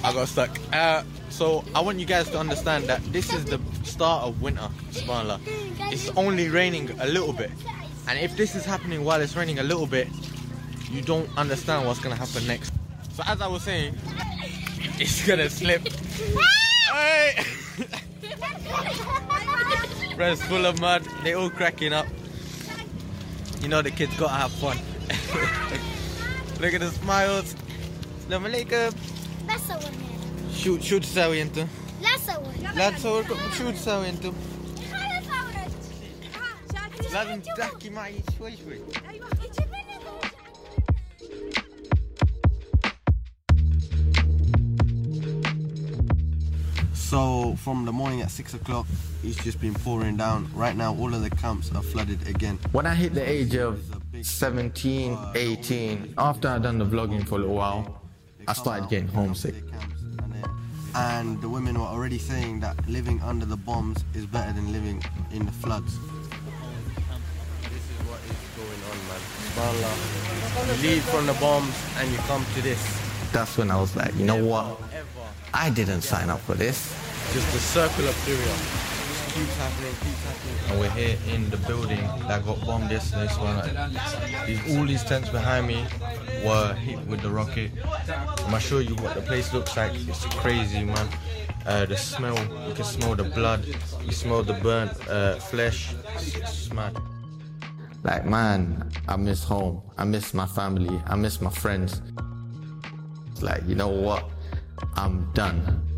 I 0.05 0.13
got 0.13 0.29
stuck. 0.29 0.51
Uh, 0.73 1.03
so 1.31 1.65
I 1.75 1.81
want 1.81 1.99
you 1.99 2.07
guys 2.07 2.29
to 2.31 2.39
understand 2.39 2.85
that 2.85 3.03
this 3.13 3.33
is 3.33 3.45
the 3.45 3.61
start 3.83 4.25
of 4.25 4.43
winter, 4.43 4.69
subhanAllah. 4.91 5.41
It's 5.93 6.11
only 6.17 6.49
raining 6.49 6.91
a 7.01 7.07
little 7.07 7.33
bit. 7.33 7.51
And 8.09 8.19
if 8.19 8.37
this 8.37 8.55
is 8.55 8.65
happening 8.65 9.05
while 9.05 9.21
it's 9.21 9.37
raining 9.37 9.59
a 9.59 9.63
little 9.63 9.87
bit, 9.87 10.09
you 10.91 11.01
don't 11.01 11.29
understand 11.39 11.87
what's 11.87 12.01
gonna 12.01 12.17
happen 12.17 12.47
next. 12.47 12.73
So 13.13 13.23
as 13.27 13.41
I 13.41 13.47
was 13.47 13.63
saying, 13.63 13.95
it's 14.99 15.27
gonna 15.27 15.49
slip. 15.49 15.89
hey! 16.93 17.45
Breast 20.17 20.43
full 20.43 20.67
of 20.67 20.81
mud, 20.81 21.07
they 21.23 21.35
all 21.35 21.49
cracking 21.49 21.93
up. 21.93 22.07
You 23.63 23.69
know 23.69 23.83
the 23.83 23.91
kids 23.91 24.15
gotta 24.19 24.35
have 24.35 24.53
fun. 24.53 24.77
Look 26.61 26.75
at 26.75 26.81
the 26.81 26.91
smiles. 26.91 27.55
Assalamu 28.29 28.53
alaikum. 28.53 28.93
شو 30.64 30.80
شو 30.80 30.98
تساوي 30.98 31.42
انت؟ 31.42 31.58
لا 31.58 32.18
صور 32.28 32.74
لا 32.76 32.90
تصور 32.90 33.24
شو 33.58 33.72
تساوي 33.72 34.10
انتم؟ 34.10 34.34
لازم 37.14 37.42
تحكي 37.58 37.90
معي 37.90 38.24
شوي 38.38 38.54
شوي 38.58 38.80
So 47.16 47.56
from 47.64 47.86
the 47.86 47.94
morning 47.94 48.20
at 48.22 48.32
six 48.32 48.54
o'clock, 48.56 48.86
it's 49.24 49.38
just 49.42 49.62
been 49.62 49.76
pouring 49.86 50.18
down. 50.18 50.40
Right 50.54 50.76
now, 50.76 50.92
all 51.00 51.14
of 51.14 51.22
the 51.22 51.30
camps 51.30 51.72
are 51.76 51.82
flooded 51.92 52.28
again. 52.28 52.60
When 52.74 52.86
I 52.86 52.96
hit 52.96 53.14
the 53.14 53.26
age 53.38 53.56
of 53.56 53.74
17, 54.22 55.18
18, 55.34 56.16
after 56.18 56.50
I'd 56.50 56.64
done 56.64 56.78
the 56.78 56.86
vlogging 56.86 57.26
for 57.26 57.36
a 57.36 57.42
little 57.44 57.56
while, 57.56 58.02
I 58.50 58.54
started 58.54 58.90
getting 58.90 59.08
homesick. 59.08 59.56
And 60.95 61.41
the 61.41 61.49
women 61.49 61.79
were 61.79 61.87
already 61.87 62.19
saying 62.19 62.61
that 62.61 62.77
living 62.89 63.21
under 63.23 63.47
the 63.47 63.57
bombs 63.57 64.05
is 64.15 64.27
better 64.27 64.53
than 64.53 64.73
living 64.73 65.03
in 65.33 65.47
the 65.47 65.53
floods. 65.53 65.99
This 67.63 67.73
is 67.73 68.01
what 68.09 68.19
is 68.27 68.37
going 68.59 68.81
on, 68.91 68.99
man? 69.09 69.21
Subhanallah. 69.55 70.83
You 70.83 70.89
leave 70.89 71.05
from 71.05 71.27
the 71.27 71.35
bombs 71.35 71.75
and 71.99 72.11
you 72.11 72.19
come 72.19 72.45
to 72.55 72.63
this. 72.63 72.83
That's 73.33 73.57
when 73.57 73.71
I 73.71 73.81
was 73.81 73.95
like, 73.95 74.15
you 74.17 74.25
know 74.25 74.45
what? 74.45 74.81
I 75.55 75.71
didn't 75.71 76.03
sign 76.03 76.29
up 76.29 76.41
for 76.41 76.55
this. 76.55 76.93
Just 77.33 77.53
the 77.53 77.59
circle 77.61 78.09
of 78.09 78.15
Syria. 78.17 78.90
And 80.69 80.81
we're 80.81 80.91
here 80.91 81.17
in 81.29 81.49
the 81.51 81.57
building 81.59 82.01
that 82.27 82.45
got 82.45 82.61
bombed 82.67 82.91
yesterday. 82.91 83.29
So 83.29 83.43
like, 83.45 84.47
these, 84.47 84.77
all 84.77 84.85
these 84.85 85.05
tents 85.05 85.29
behind 85.29 85.67
me 85.69 85.87
were 86.45 86.75
hit 86.75 86.99
with 87.07 87.21
the 87.21 87.31
rocket. 87.31 87.71
I'm 88.09 88.37
gonna 88.37 88.61
show 88.61 88.79
you 88.79 88.95
what 88.97 89.15
the 89.15 89.23
place 89.23 89.53
looks 89.53 89.77
like. 89.77 89.93
It's 89.95 90.25
crazy, 90.37 90.83
man. 90.83 91.09
Uh, 91.67 91.87
the 91.87 91.97
smell, 91.97 92.37
you 92.67 92.75
can 92.75 92.85
smell 92.85 93.15
the 93.15 93.25
blood, 93.25 93.65
you 94.05 94.13
smell 94.13 94.43
the 94.43 94.55
burnt 94.55 94.93
uh, 95.09 95.37
flesh. 95.37 95.95
It's, 96.15 96.37
it's 96.37 96.73
mad. 96.73 96.97
Like, 98.03 98.25
man, 98.25 98.91
I 99.07 99.17
miss 99.17 99.45
home. 99.45 99.83
I 99.99 100.05
miss 100.05 100.33
my 100.33 100.47
family. 100.47 101.01
I 101.07 101.17
miss 101.17 101.41
my 101.41 101.51
friends. 101.51 102.01
It's 103.31 103.43
like, 103.43 103.63
you 103.67 103.75
know 103.75 103.89
what? 103.89 104.29
I'm 104.97 105.31
done. 105.35 105.90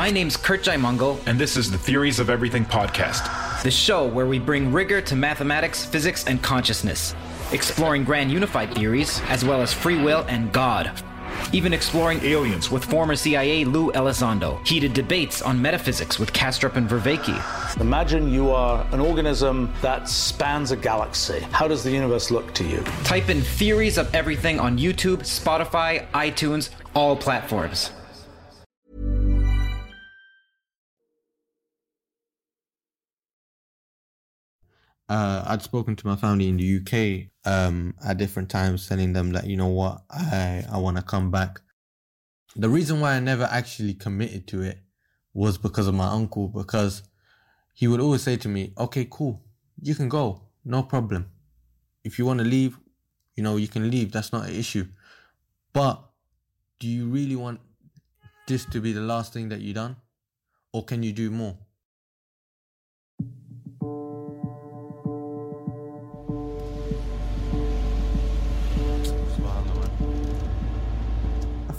My 0.00 0.10
name's 0.10 0.34
Curt 0.34 0.62
Jaimungal, 0.62 1.26
and 1.26 1.38
this 1.38 1.58
is 1.58 1.70
the 1.70 1.76
Theories 1.76 2.20
of 2.20 2.30
Everything 2.30 2.64
podcast, 2.64 3.62
the 3.62 3.70
show 3.70 4.06
where 4.06 4.24
we 4.24 4.38
bring 4.38 4.72
rigor 4.72 5.02
to 5.02 5.14
mathematics, 5.14 5.84
physics, 5.84 6.26
and 6.26 6.42
consciousness, 6.42 7.14
exploring 7.52 8.04
grand 8.04 8.32
unified 8.32 8.74
theories 8.74 9.20
as 9.28 9.44
well 9.44 9.60
as 9.60 9.74
free 9.74 10.02
will 10.02 10.24
and 10.26 10.50
God. 10.54 10.90
Even 11.52 11.74
exploring 11.74 12.18
aliens 12.24 12.70
with 12.70 12.82
former 12.82 13.14
CIA 13.14 13.66
Lou 13.66 13.92
Elizondo. 13.92 14.66
Heated 14.66 14.94
debates 14.94 15.42
on 15.42 15.60
metaphysics 15.60 16.18
with 16.18 16.32
Kastrup 16.32 16.76
and 16.76 16.88
Vervaeke. 16.88 17.78
Imagine 17.78 18.32
you 18.32 18.50
are 18.52 18.86
an 18.92 19.00
organism 19.00 19.70
that 19.82 20.08
spans 20.08 20.70
a 20.70 20.76
galaxy. 20.76 21.40
How 21.52 21.68
does 21.68 21.84
the 21.84 21.90
universe 21.90 22.30
look 22.30 22.54
to 22.54 22.64
you? 22.64 22.82
Type 23.04 23.28
in 23.28 23.42
Theories 23.42 23.98
of 23.98 24.14
Everything 24.14 24.60
on 24.60 24.78
YouTube, 24.78 25.18
Spotify, 25.18 26.10
iTunes, 26.12 26.70
all 26.94 27.14
platforms. 27.16 27.90
Uh, 35.10 35.42
I'd 35.44 35.62
spoken 35.62 35.96
to 35.96 36.06
my 36.06 36.14
family 36.14 36.48
in 36.48 36.56
the 36.56 36.76
UK 36.78 37.30
um, 37.44 37.94
at 38.06 38.16
different 38.16 38.48
times, 38.48 38.88
telling 38.88 39.12
them 39.12 39.32
that 39.32 39.44
you 39.44 39.56
know 39.56 39.66
what, 39.66 40.02
I 40.08 40.64
I 40.72 40.78
want 40.78 40.98
to 40.98 41.02
come 41.02 41.32
back. 41.32 41.60
The 42.54 42.68
reason 42.68 43.00
why 43.00 43.14
I 43.14 43.20
never 43.20 43.44
actually 43.44 43.94
committed 43.94 44.46
to 44.48 44.62
it 44.62 44.78
was 45.34 45.58
because 45.58 45.88
of 45.88 45.94
my 45.94 46.06
uncle, 46.06 46.46
because 46.46 47.02
he 47.74 47.88
would 47.88 48.00
always 48.00 48.22
say 48.22 48.36
to 48.36 48.48
me, 48.48 48.72
"Okay, 48.78 49.08
cool, 49.10 49.42
you 49.82 49.96
can 49.96 50.08
go, 50.08 50.42
no 50.64 50.84
problem. 50.84 51.26
If 52.04 52.16
you 52.16 52.24
want 52.24 52.38
to 52.38 52.44
leave, 52.44 52.78
you 53.34 53.42
know, 53.42 53.56
you 53.56 53.66
can 53.66 53.90
leave. 53.90 54.12
That's 54.12 54.32
not 54.32 54.48
an 54.48 54.54
issue. 54.54 54.86
But 55.72 56.04
do 56.78 56.86
you 56.86 57.08
really 57.08 57.36
want 57.36 57.60
this 58.46 58.64
to 58.66 58.80
be 58.80 58.92
the 58.92 59.00
last 59.00 59.32
thing 59.32 59.48
that 59.48 59.60
you 59.60 59.74
done, 59.74 59.96
or 60.72 60.84
can 60.84 61.02
you 61.02 61.12
do 61.12 61.32
more?" 61.32 61.58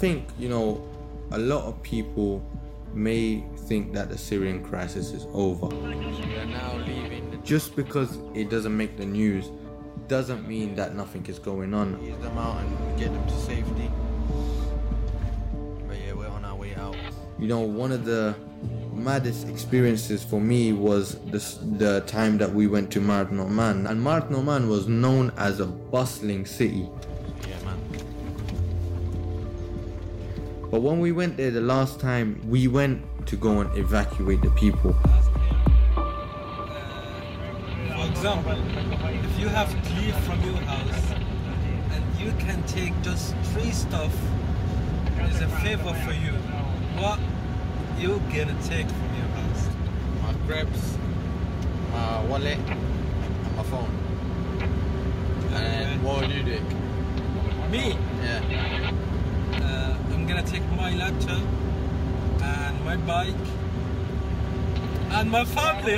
Think, 0.01 0.27
you 0.39 0.49
know, 0.49 0.83
a 1.29 1.37
lot 1.37 1.63
of 1.65 1.81
people 1.83 2.43
may 2.91 3.43
think 3.67 3.93
that 3.93 4.09
the 4.09 4.17
Syrian 4.17 4.63
crisis 4.63 5.11
is 5.11 5.27
over. 5.31 5.69
Just 7.43 7.75
because 7.75 8.17
it 8.33 8.49
doesn't 8.49 8.75
make 8.75 8.97
the 8.97 9.05
news 9.05 9.51
doesn't 10.07 10.47
mean 10.47 10.73
that 10.73 10.95
nothing 10.95 11.23
is 11.27 11.37
going 11.37 11.75
on. 11.75 12.03
Ease 12.03 12.17
them 12.17 12.35
out 12.35 12.57
and 12.63 12.99
get 12.99 13.13
them 13.13 13.23
to 13.27 13.33
safety. 13.41 13.91
But 15.87 15.97
yeah, 15.99 16.13
we're 16.13 16.27
on 16.27 16.45
our 16.45 16.55
way 16.55 16.73
out. 16.73 16.95
You 17.37 17.47
know, 17.47 17.59
one 17.59 17.91
of 17.91 18.03
the 18.03 18.33
maddest 18.91 19.49
experiences 19.49 20.23
for 20.23 20.41
me 20.41 20.73
was 20.73 21.19
this, 21.25 21.59
the 21.77 22.01
time 22.07 22.39
that 22.39 22.51
we 22.51 22.65
went 22.65 22.89
to 22.93 22.99
Mart 22.99 23.31
Noman. 23.31 23.85
And 23.85 24.01
Mart 24.01 24.31
Noman 24.31 24.67
was 24.67 24.87
known 24.87 25.31
as 25.37 25.59
a 25.59 25.67
bustling 25.67 26.47
city. 26.47 26.89
But 30.71 30.81
when 30.83 31.01
we 31.01 31.11
went 31.11 31.35
there 31.35 31.51
the 31.51 31.59
last 31.59 31.99
time, 31.99 32.39
we 32.47 32.69
went 32.69 33.03
to 33.27 33.35
go 33.35 33.59
and 33.59 33.77
evacuate 33.77 34.41
the 34.41 34.51
people. 34.51 34.93
For 37.93 38.07
example, 38.07 38.55
if 39.11 39.37
you 39.37 39.49
have 39.49 39.69
to 39.69 39.93
leave 39.95 40.15
from 40.19 40.39
your 40.43 40.55
house 40.63 41.11
and 41.91 42.01
you 42.17 42.31
can 42.39 42.63
take 42.67 42.93
just 43.01 43.35
three 43.51 43.71
stuff 43.71 44.15
as 45.19 45.41
a 45.41 45.47
favor 45.59 45.93
for 46.05 46.13
you, 46.13 46.31
what 47.01 47.19
you 47.99 48.21
gonna 48.33 48.55
take 48.63 48.87
from 48.87 49.15
your 49.17 49.27
house? 49.27 49.67
My 50.21 50.33
grabs, 50.47 50.97
my 51.91 52.23
wallet, 52.27 52.57
and 52.57 53.55
my 53.57 53.63
phone. 53.63 53.91
And 55.51 56.01
what 56.01 56.21
will 56.21 56.31
you 56.31 56.43
do? 56.43 56.59
Me? 57.69 57.97
Yeah. 58.23 58.90
I'm 60.21 60.27
gonna 60.27 60.43
take 60.43 60.61
my 60.73 60.93
laptop 60.95 61.41
and 62.43 62.85
my 62.85 62.95
bike 62.95 63.33
and 65.09 65.31
my 65.31 65.43
family. 65.45 65.95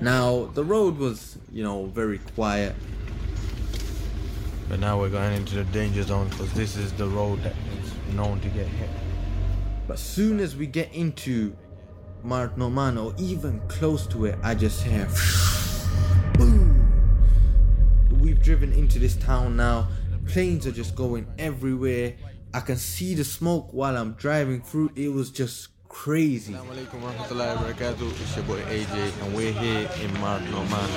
now 0.02 0.50
the 0.52 0.62
road 0.62 0.98
was, 0.98 1.38
you 1.50 1.64
know, 1.64 1.86
very 1.86 2.18
quiet. 2.18 2.76
But 4.68 4.78
now 4.78 5.00
we're 5.00 5.08
going 5.08 5.36
into 5.36 5.54
the 5.54 5.64
danger 5.64 6.02
zone 6.02 6.28
because 6.28 6.52
this 6.52 6.76
is 6.76 6.92
the 6.92 7.08
road 7.08 7.42
that 7.42 7.54
is 7.82 8.14
known 8.14 8.40
to 8.40 8.48
get 8.50 8.66
hit. 8.66 8.90
But 9.86 9.98
soon 9.98 10.40
as 10.40 10.54
we 10.54 10.66
get 10.66 10.92
into 10.92 11.56
Martnoman 12.22 13.02
or 13.02 13.14
even 13.16 13.58
close 13.68 14.06
to 14.08 14.26
it, 14.26 14.38
I 14.42 14.54
just 14.54 14.82
hear 14.82 15.08
boom. 16.34 16.74
We've 18.20 18.42
driven 18.42 18.70
into 18.74 18.98
this 18.98 19.16
town 19.16 19.56
now 19.56 19.88
planes 20.28 20.66
are 20.66 20.72
just 20.72 20.94
going 20.94 21.26
everywhere. 21.38 22.14
I 22.54 22.60
can 22.60 22.76
see 22.76 23.14
the 23.14 23.24
smoke 23.24 23.72
while 23.72 23.96
I'm 23.96 24.12
driving 24.12 24.60
through. 24.60 24.92
It 24.94 25.08
was 25.12 25.30
just 25.30 25.68
crazy. 25.88 26.54
It's 26.54 28.36
your 28.36 28.44
boy 28.44 28.60
AJ, 28.60 29.22
and 29.22 29.34
we're 29.34 29.52
here 29.52 29.88
in 30.02 30.20
Mart 30.20 30.42
Noman. 30.44 30.90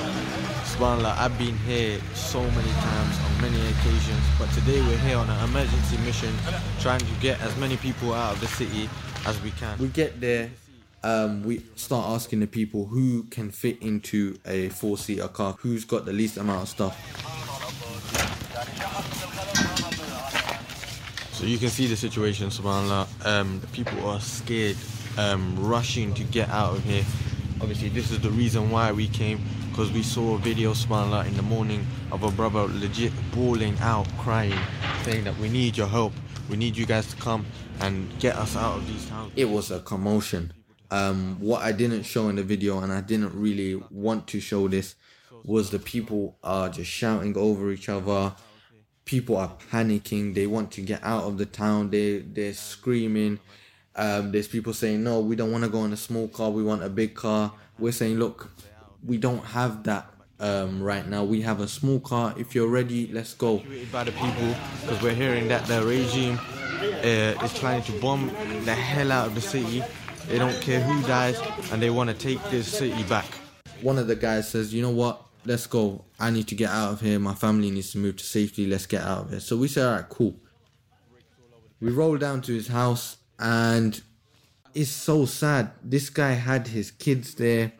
Subhanallah, 0.63 1.17
I've 1.17 1.38
been 1.38 1.58
here 1.60 2.00
so 2.13 2.41
many 2.41 2.72
times 2.72 3.17
on 3.26 3.41
many 3.41 3.60
occasions, 3.72 4.24
but 4.38 4.52
today 4.52 4.82
we're 4.82 4.98
here 5.00 5.17
on 5.17 5.30
an 5.30 5.44
emergency 5.50 5.98
mission 6.00 6.34
trying 6.80 7.00
to 7.00 7.13
get 7.22 7.41
as 7.41 7.56
many 7.58 7.78
people 7.78 8.13
out 8.13 8.34
of 8.36 8.41
the 8.41 8.48
city 8.48 8.89
as 9.26 9.41
we 9.41 9.52
can. 9.52 9.78
We 9.80 9.88
get 9.88 10.20
there, 10.20 10.52
um, 11.04 11.44
we 11.44 11.63
start 11.76 12.10
asking 12.10 12.41
the 12.41 12.48
people 12.48 12.86
who 12.86 13.24
can 13.24 13.50
fit 13.50 13.82
into 13.82 14.38
a 14.46 14.70
four 14.70 14.98
seater 14.98 15.30
car, 15.30 15.56
who's 15.60 15.86
got 15.86 16.06
the 16.06 16.13
least 16.13 16.38
amount 16.38 16.63
of 16.63 16.70
stuff. 16.70 17.31
So 21.41 21.47
you 21.47 21.58
can 21.58 21.69
see 21.69 21.88
the 21.88 21.95
situation, 21.95 22.49
subhanAllah. 22.49 23.25
Um, 23.25 23.60
the 23.62 23.67
people 23.69 24.08
are 24.08 24.19
scared, 24.19 24.77
um, 25.17 25.56
rushing 25.58 26.13
to 26.13 26.23
get 26.23 26.47
out 26.49 26.75
of 26.75 26.84
here. 26.84 27.04
Obviously, 27.60 27.89
this 27.89 28.12
is 28.12 28.19
the 28.19 28.30
reason 28.30 28.69
why 28.69 28.91
we 28.91 29.08
came, 29.08 29.41
because 29.71 29.91
we 29.91 30.04
saw 30.04 30.36
a 30.36 30.38
video, 30.38 30.73
subhanAllah, 30.73 31.25
in 31.25 31.36
the 31.36 31.41
morning 31.41 31.84
of 32.12 32.21
a 32.21 32.30
brother 32.30 32.67
legit 32.67 33.12
bawling 33.32 33.75
out, 33.80 34.08
crying, 34.19 34.54
saying 35.01 35.23
that 35.23 35.36
we 35.39 35.49
need 35.49 35.75
your 35.75 35.88
help. 35.88 36.13
We 36.47 36.58
need 36.58 36.77
you 36.77 36.86
guys 36.86 37.08
to 37.08 37.15
come 37.15 37.47
and 37.80 38.08
get 38.19 38.36
us 38.36 38.56
out 38.56 38.77
of 38.77 38.86
these 38.86 39.10
towns. 39.10 39.32
It 39.36 39.45
was 39.45 39.71
a 39.71 39.80
commotion. 39.80 40.54
Um, 40.91 41.38
what 41.39 41.63
I 41.63 41.71
didn't 41.71 42.04
show 42.04 42.30
in 42.30 42.36
the 42.36 42.43
video, 42.43 42.82
and 42.82 42.93
I 42.93 43.01
didn't 43.01 43.34
really 43.34 43.82
want 43.89 44.27
to 44.27 44.39
show 44.39 44.67
this, 44.67 44.93
was 45.43 45.71
the 45.71 45.80
people 45.80 46.38
are 46.43 46.69
just 46.69 46.91
shouting 46.91 47.36
over 47.36 47.71
each 47.71 47.89
other 47.89 48.32
people 49.12 49.36
are 49.36 49.52
panicking. 49.69 50.34
They 50.34 50.47
want 50.47 50.71
to 50.71 50.82
get 50.82 51.04
out 51.04 51.26
of 51.26 51.38
the 51.38 51.45
town. 51.45 51.89
They 51.89 52.19
they're 52.19 52.54
screaming. 52.54 53.39
Um, 53.93 54.32
there's 54.32 54.47
people 54.47 54.74
saying, 54.74 55.04
"No, 55.04 55.19
we 55.19 55.36
don't 55.36 55.52
want 55.52 55.65
to 55.65 55.69
go 55.69 55.84
in 55.84 55.91
a 55.91 55.97
small 55.97 56.30
car. 56.30 56.50
We 56.50 56.63
want 56.63 56.82
a 56.82 56.89
big 56.89 57.13
car." 57.13 57.52
We're 57.78 57.91
saying, 57.91 58.17
"Look, 58.17 58.50
we 59.06 59.17
don't 59.17 59.43
have 59.43 59.84
that 59.84 60.06
um, 60.39 60.82
right 60.82 61.06
now. 61.06 61.26
We 61.26 61.41
have 61.41 61.60
a 61.60 61.67
small 61.67 62.00
car. 62.00 62.34
If 62.38 62.56
you're 62.56 62.69
ready, 62.69 63.08
let's 63.12 63.34
go." 63.34 63.62
By 63.91 64.06
the 64.06 64.13
people, 64.13 64.56
because 64.82 65.02
we're 65.04 65.19
hearing 65.24 65.50
that 65.50 65.65
the 65.65 65.84
regime 65.84 66.39
uh, 66.39 67.45
is 67.45 67.54
trying 67.60 67.84
to 67.84 67.91
bomb 68.00 68.28
the 68.63 68.74
hell 68.74 69.12
out 69.12 69.28
of 69.28 69.36
the 69.36 69.41
city. 69.41 69.84
They 70.30 70.38
don't 70.38 70.60
care 70.62 70.80
who 70.80 71.06
dies, 71.06 71.38
and 71.74 71.82
they 71.82 71.89
want 71.89 72.10
to 72.12 72.15
take 72.15 72.41
this 72.50 72.65
city 72.65 73.04
back. 73.04 73.26
One 73.82 73.97
of 74.00 74.08
the 74.08 74.15
guys 74.15 74.47
says, 74.47 74.74
"You 74.74 74.84
know 74.84 74.95
what? 75.04 75.21
Let's 75.45 75.67
go. 75.67 76.06
I 76.19 76.30
need 76.30 76.47
to 76.47 76.56
get 76.56 76.69
out 76.69 76.93
of 76.93 77.01
here. 77.01 77.19
My 77.19 77.34
family 77.34 77.71
needs 77.71 77.91
to 77.91 77.97
move 77.97 78.17
to 78.17 78.23
safety. 78.23 78.67
Let's 78.67 78.86
get 78.86 79.01
out 79.01 79.25
of 79.25 79.30
here. 79.32 79.39
So 79.39 79.58
we 79.58 79.67
said, 79.67 79.86
all 79.86 79.95
right, 79.95 80.10
cool. 80.10 80.36
We 81.80 81.91
roll 81.91 82.17
down 82.17 82.41
to 82.43 82.54
his 82.54 82.67
house 82.67 83.17
and 83.39 83.99
it's 84.73 84.91
so 84.91 85.25
sad. 85.25 85.71
This 85.84 86.10
guy 86.10 86.32
had 86.32 86.67
his 86.67 86.91
kids 86.91 87.36
there. 87.36 87.73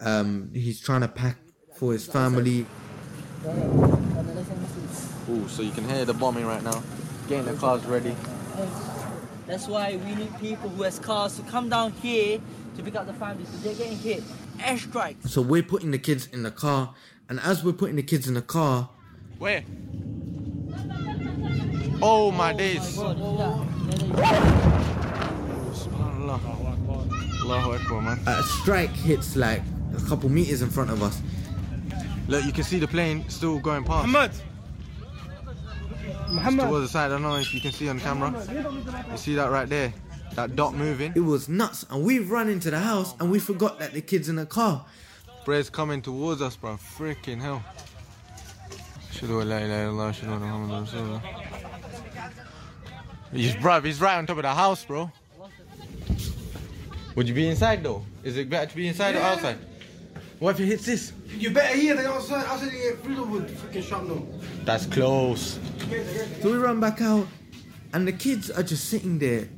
Um, 0.00 0.50
he's 0.52 0.80
trying 0.80 1.02
to 1.02 1.08
pack 1.08 1.36
for 1.74 1.92
his 1.92 2.06
family. 2.06 2.66
Ooh, 5.30 5.48
so 5.48 5.62
you 5.62 5.72
can 5.72 5.88
hear 5.88 6.04
the 6.04 6.14
bombing 6.14 6.46
right 6.46 6.62
now. 6.62 6.82
Getting 7.28 7.46
the 7.46 7.54
cars 7.54 7.84
ready. 7.84 8.14
That's 9.46 9.66
why 9.66 9.96
we 9.96 10.14
need 10.14 10.38
people 10.38 10.68
who 10.70 10.82
has 10.84 10.98
cars 10.98 11.36
to 11.36 11.42
come 11.42 11.68
down 11.68 11.92
here 11.92 12.40
to 12.76 12.82
pick 12.82 12.94
up 12.94 13.06
the 13.06 13.12
families. 13.14 13.48
So 13.48 13.56
they're 13.58 13.74
getting 13.74 13.98
hit. 13.98 14.22
Airstrikes. 14.62 15.28
So 15.28 15.42
we're 15.42 15.62
putting 15.62 15.90
the 15.90 15.98
kids 15.98 16.26
in 16.32 16.42
the 16.42 16.50
car, 16.50 16.94
and 17.28 17.40
as 17.40 17.62
we're 17.64 17.72
putting 17.72 17.96
the 17.96 18.02
kids 18.02 18.26
in 18.28 18.34
the 18.34 18.42
car, 18.42 18.88
Where? 19.38 19.64
Oh 22.00 22.30
my 22.32 22.52
days. 22.52 22.98
Oh, 22.98 23.14
Subhanallah. 25.72 26.40
Allahu 27.42 27.72
Akbar, 27.72 28.18
a 28.26 28.42
strike 28.44 28.90
hits 28.90 29.36
like 29.36 29.62
a 29.96 30.00
couple 30.08 30.28
meters 30.28 30.62
in 30.62 30.70
front 30.70 30.90
of 30.90 31.02
us. 31.02 31.20
Look, 32.28 32.44
you 32.44 32.52
can 32.52 32.64
see 32.64 32.78
the 32.78 32.86
plane 32.86 33.28
still 33.28 33.58
going 33.58 33.84
past. 33.84 34.06
Muhammad. 34.06 34.30
Muhammad. 36.30 36.68
Towards 36.68 36.86
the 36.86 36.88
side, 36.88 37.06
I 37.06 37.08
don't 37.08 37.22
know 37.22 37.36
if 37.36 37.52
you 37.52 37.60
can 37.60 37.72
see 37.72 37.88
on 37.88 37.98
camera. 38.00 38.32
You 39.10 39.16
see 39.16 39.34
that 39.34 39.50
right 39.50 39.68
there? 39.68 39.92
That 40.34 40.56
dot 40.56 40.74
moving. 40.74 41.12
It 41.14 41.20
was 41.20 41.48
nuts, 41.48 41.84
and 41.90 42.02
we 42.02 42.18
run 42.18 42.48
into 42.48 42.70
the 42.70 42.78
house, 42.78 43.14
and 43.20 43.30
we 43.30 43.38
forgot 43.38 43.78
that 43.80 43.92
the 43.92 44.00
kids 44.00 44.28
in 44.28 44.36
the 44.36 44.46
car. 44.46 44.84
Bray's 45.44 45.68
coming 45.68 46.00
towards 46.00 46.40
us, 46.40 46.56
bro. 46.56 46.76
Freaking 46.76 47.40
hell. 47.40 47.62
Shadu 49.12 49.44
la 49.44 49.58
ilaha 49.58 49.62
illallah, 49.66 50.12
shadu 50.12 50.28
anna 50.28 50.46
Muhammadan 50.46 50.86
Rasulullah. 50.86 51.22
He's, 53.32 53.54
bruv, 53.56 53.84
he's 53.84 54.00
right 54.00 54.16
on 54.16 54.26
top 54.26 54.38
of 54.38 54.42
the 54.42 54.54
house, 54.54 54.84
bro. 54.84 55.10
Would 57.14 57.28
you 57.28 57.34
be 57.34 57.48
inside 57.48 57.82
though? 57.82 58.04
Is 58.24 58.36
it 58.38 58.48
better 58.48 58.70
to 58.70 58.76
be 58.76 58.88
inside 58.88 59.16
or 59.16 59.20
outside? 59.20 59.58
What 60.38 60.54
if 60.54 60.60
it 60.60 60.66
hits 60.66 60.86
this? 60.86 61.12
You 61.28 61.50
better 61.50 61.76
here 61.76 61.94
than 61.94 62.06
outside. 62.06 62.46
Outside 62.46 62.72
you 62.72 62.78
get 62.78 63.02
through 63.02 63.16
the 63.16 63.22
wood. 63.22 63.50
Fucking 63.50 63.82
shot 63.82 64.06
no. 64.06 64.26
That's 64.64 64.86
close. 64.86 65.58
So 66.40 66.52
we 66.52 66.56
run 66.56 66.80
back 66.80 67.00
out, 67.02 67.26
and 67.92 68.08
the 68.08 68.12
kids 68.12 68.50
are 68.50 68.62
just 68.62 68.88
sitting 68.88 69.18
there, 69.18 69.48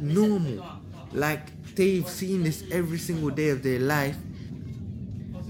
normal, 0.00 0.64
like 1.12 1.74
they've 1.74 2.08
seen 2.08 2.44
this 2.44 2.64
every 2.70 2.98
single 2.98 3.30
day 3.30 3.50
of 3.50 3.62
their 3.62 3.78
life. 3.78 4.16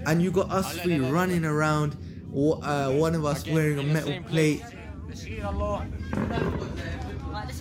And 0.07 0.21
you 0.21 0.31
got 0.31 0.51
us 0.51 0.79
three 0.79 0.99
running 0.99 1.45
around, 1.45 1.97
uh, 2.35 2.91
one 2.93 3.15
of 3.15 3.25
us 3.25 3.47
wearing 3.47 3.79
a 3.79 3.83
metal 3.83 4.21
plate. 4.25 4.63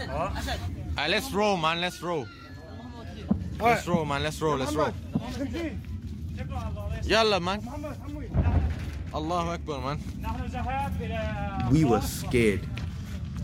Alright, 0.09 1.09
let's 1.09 1.31
roll, 1.31 1.57
man. 1.57 1.81
Let's 1.81 2.01
roll. 2.01 2.27
Let's 3.59 3.87
roll, 3.87 4.05
man. 4.05 4.23
Let's 4.23 4.41
roll. 4.41 4.57
Let's 4.57 4.73
roll. 4.73 4.91
Yalla, 7.03 7.39
man. 7.39 7.61
Allahu 9.13 9.49
Akbar, 9.51 9.81
man. 9.81 9.99
We 11.71 11.83
were 11.85 12.01
scared. 12.01 12.61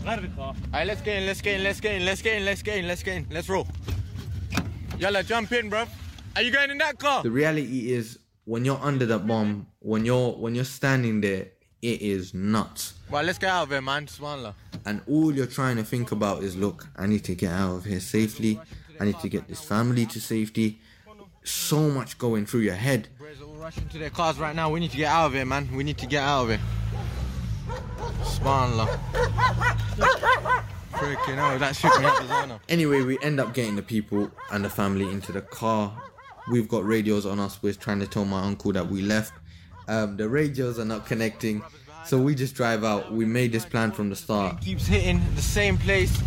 Alright, 0.06 0.86
let's 0.86 1.02
get 1.02 1.16
in, 1.16 1.26
let's 1.26 1.40
get 1.40 1.56
in, 1.56 1.64
let's 1.64 1.80
get 1.80 1.94
in, 1.96 2.04
let's 2.04 2.22
get 2.22 2.36
in, 2.36 2.44
let's 2.44 2.62
get 2.62 2.78
in, 2.78 2.88
let's 2.88 3.02
get 3.02 3.16
in, 3.16 3.26
let's 3.30 3.48
roll. 3.48 3.66
Yalla, 4.98 5.22
jump 5.22 5.52
in, 5.52 5.68
bro. 5.68 5.84
Are 6.34 6.42
you 6.42 6.50
going 6.50 6.70
in 6.70 6.78
that 6.78 6.98
car? 6.98 7.22
The 7.22 7.30
reality 7.30 7.92
is, 7.92 8.18
when 8.44 8.64
you're 8.64 8.80
under 8.80 9.04
that 9.06 9.26
bomb, 9.26 9.66
when 9.80 10.04
you're 10.04 10.32
when 10.32 10.54
you're 10.54 10.64
standing 10.64 11.20
there, 11.20 11.48
it 11.82 12.00
is 12.00 12.32
nuts. 12.32 12.94
Well, 13.10 13.22
let's 13.22 13.38
get 13.38 13.50
out 13.50 13.64
of 13.64 13.70
here, 13.70 13.82
man. 13.82 14.06
Subhanallah. 14.06 14.54
And 14.86 15.02
all 15.06 15.34
you're 15.34 15.46
trying 15.46 15.76
to 15.76 15.84
think 15.84 16.12
about 16.12 16.42
is, 16.42 16.56
look, 16.56 16.86
I 16.96 17.06
need 17.06 17.24
to 17.24 17.34
get 17.34 17.52
out 17.52 17.76
of 17.76 17.84
here 17.84 18.00
safely. 18.00 18.58
I 18.98 19.04
need 19.04 19.18
to 19.20 19.28
get 19.28 19.46
this 19.46 19.60
family 19.60 20.06
to 20.06 20.20
safety. 20.20 20.80
So 21.44 21.90
much 21.90 22.18
going 22.18 22.46
through 22.46 22.60
your 22.60 22.74
head. 22.74 23.08
Boys 23.18 23.40
are 23.40 23.44
all 23.44 23.54
rushing 23.54 23.88
to 23.90 23.98
their 23.98 24.10
cars 24.10 24.38
right 24.38 24.54
now. 24.54 24.70
We 24.70 24.80
need 24.80 24.90
to 24.90 24.96
get 24.96 25.08
out 25.08 25.26
of 25.26 25.34
here, 25.34 25.44
man. 25.44 25.68
We 25.74 25.84
need 25.84 25.98
to 25.98 26.06
get 26.06 26.22
out 26.22 26.42
of 26.44 26.48
here. 26.48 26.60
Subhanallah. 28.22 28.98
Freaking 30.92 31.34
hell, 31.36 31.58
that 31.58 31.76
shook 31.76 31.98
me 32.00 32.06
up 32.06 32.20
as 32.20 32.28
well. 32.28 32.60
Anyway, 32.68 33.02
we 33.02 33.18
end 33.20 33.38
up 33.38 33.54
getting 33.54 33.76
the 33.76 33.82
people 33.82 34.30
and 34.50 34.64
the 34.64 34.70
family 34.70 35.08
into 35.10 35.32
the 35.32 35.42
car. 35.42 35.96
We've 36.50 36.68
got 36.68 36.84
radios 36.84 37.26
on 37.26 37.38
us. 37.38 37.62
We're 37.62 37.74
trying 37.74 38.00
to 38.00 38.06
tell 38.06 38.24
my 38.24 38.42
uncle 38.42 38.72
that 38.72 38.88
we 38.88 39.02
left. 39.02 39.32
Um, 39.86 40.16
the 40.16 40.28
radios 40.28 40.78
are 40.78 40.84
not 40.84 41.06
connecting, 41.06 41.62
so 42.04 42.18
we 42.18 42.34
just 42.34 42.54
drive 42.54 42.84
out. 42.84 43.12
We 43.12 43.24
made 43.24 43.52
this 43.52 43.64
plan 43.64 43.92
from 43.92 44.10
the 44.10 44.16
start. 44.16 44.60
Keeps 44.60 44.86
hitting 44.86 45.22
the 45.34 45.42
same 45.42 45.78
place. 45.78 46.20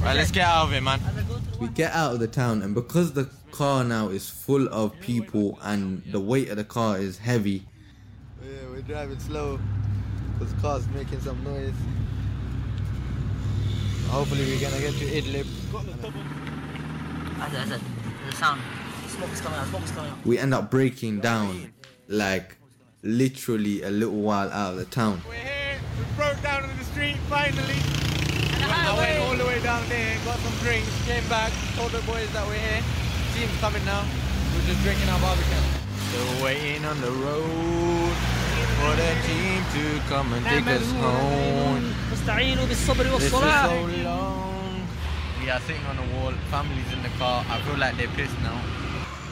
Right, 0.00 0.16
let's 0.16 0.30
get 0.30 0.44
out 0.46 0.64
of 0.64 0.72
here, 0.72 0.80
man. 0.80 1.00
We 1.60 1.68
get 1.68 1.92
out 1.92 2.14
of 2.14 2.20
the 2.20 2.26
town, 2.26 2.62
and 2.62 2.74
because 2.74 3.12
the 3.12 3.28
car 3.52 3.84
now 3.84 4.08
is 4.08 4.30
full 4.30 4.66
of 4.68 4.98
people 5.00 5.58
and 5.62 6.02
the 6.10 6.20
weight 6.20 6.48
of 6.48 6.56
the 6.56 6.64
car 6.64 6.98
is 6.98 7.18
heavy, 7.18 7.66
Yeah, 8.42 8.48
we're 8.70 8.80
driving 8.82 9.18
slow 9.18 9.58
because 10.40 10.54
car's 10.62 10.88
making 10.94 11.20
some 11.20 11.42
noise. 11.44 11.74
Hopefully, 14.08 14.44
we're 14.46 14.60
gonna 14.60 14.80
get 14.80 14.94
to 14.94 15.04
Idlib. 15.04 15.44
Azad, 17.40 17.66
Azad, 17.66 17.68
there's 17.68 18.34
a 18.34 18.36
sound. 18.36 18.60
Smoke's 19.08 19.40
coming 19.40 19.58
out, 19.58 19.66
smoke's 19.68 19.90
coming 19.90 20.10
out. 20.10 20.26
we 20.26 20.38
end 20.38 20.54
up 20.54 20.70
breaking 20.70 21.20
down 21.20 21.72
like 22.08 22.56
literally 23.02 23.82
a 23.82 23.90
little 23.90 24.20
while 24.20 24.50
out 24.50 24.72
of 24.72 24.78
the 24.78 24.86
town. 24.86 25.20
We 25.28 25.36
broke 26.16 26.40
down 26.42 26.68
in 26.68 26.76
the 26.78 26.84
street 26.84 27.16
finally. 27.28 27.76
I 28.62 28.96
went 28.96 29.20
all 29.20 29.36
the 29.36 29.44
way 29.44 29.60
down 29.62 29.86
there, 29.88 30.16
got 30.24 30.38
some 30.38 30.56
drinks, 30.64 30.88
came 31.04 31.26
back, 31.28 31.52
told 31.76 31.92
the 31.92 32.00
boys 32.02 32.30
that 32.32 32.46
we're 32.46 32.54
here. 32.54 32.82
Team's 33.34 33.56
coming 33.60 33.84
now. 33.84 34.06
We're 34.54 34.66
just 34.66 34.82
drinking 34.82 35.08
our 35.08 35.20
barbecue. 35.20 35.54
Still 36.08 36.44
waiting 36.44 36.84
on 36.84 37.00
the 37.00 37.10
road 37.10 38.39
for 38.79 38.91
the 39.01 39.11
team 39.27 39.59
to 39.75 39.83
come 40.11 40.27
and 40.33 40.43
take 40.45 40.67
us 40.67 40.91
home. 41.03 41.93
استعينوا 42.13 42.65
بالصبر 42.65 43.03
This 43.03 43.23
is 43.23 43.33
والصلاة. 43.33 43.67
so 43.67 44.03
long. 44.03 44.87
We 45.41 45.49
are 45.51 45.59
sitting 45.67 45.85
on 45.91 45.95
the 46.01 46.07
wall, 46.15 46.33
families 46.51 46.89
in 46.93 47.01
the 47.03 47.09
car. 47.19 47.45
I 47.49 47.61
feel 47.65 47.77
like 47.77 47.95
they're 47.97 48.15
pissed 48.19 48.39
now. 48.43 48.59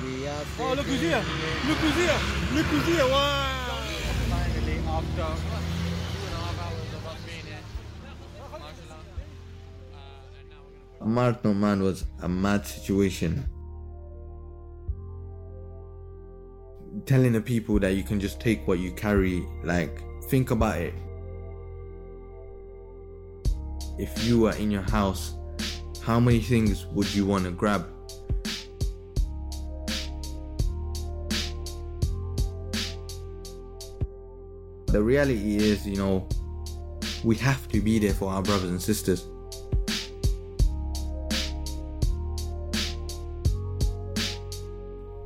We 0.04 0.28
are 0.28 0.44
Oh, 0.60 0.74
look 0.78 0.86
who's 0.86 1.00
sitting 1.00 1.10
here. 1.10 1.24
Look 1.68 1.78
who's 1.84 1.96
here. 2.04 2.20
Look 2.56 2.68
who's 2.72 2.86
here. 2.86 3.08
Wow. 3.08 3.82
Finally, 4.34 4.78
after 4.98 5.28
two 5.42 6.26
and 6.28 6.36
a 6.38 6.42
half 6.46 6.58
hours 6.66 6.92
of 6.98 7.04
us 7.12 7.20
being 7.28 7.46
here. 7.52 7.64
Martno 11.16 11.52
man 11.56 11.82
was 11.84 12.06
a 12.22 12.30
mad 12.30 12.66
situation. 12.66 13.46
Telling 17.09 17.33
the 17.33 17.41
people 17.41 17.79
that 17.79 17.95
you 17.95 18.03
can 18.03 18.21
just 18.21 18.39
take 18.39 18.69
what 18.69 18.81
you 18.81 18.93
carry, 18.93 19.43
like, 19.65 20.03
think 20.25 20.51
about 20.51 20.77
it. 20.77 20.93
If 23.99 24.25
you 24.25 24.41
were 24.41 24.53
in 24.53 24.71
your 24.71 24.83
house, 24.83 25.33
how 26.03 26.21
many 26.21 26.41
things 26.41 26.85
would 26.89 27.11
you 27.15 27.25
want 27.25 27.45
to 27.45 27.51
grab? 27.51 27.89
The 34.89 35.03
reality 35.03 35.57
is, 35.57 35.87
you 35.87 35.97
know, 35.97 36.29
we 37.25 37.37
have 37.37 37.67
to 37.71 37.81
be 37.81 37.99
there 37.99 38.13
for 38.13 38.31
our 38.31 38.43
brothers 38.43 38.69
and 38.69 38.83
sisters. 38.83 39.27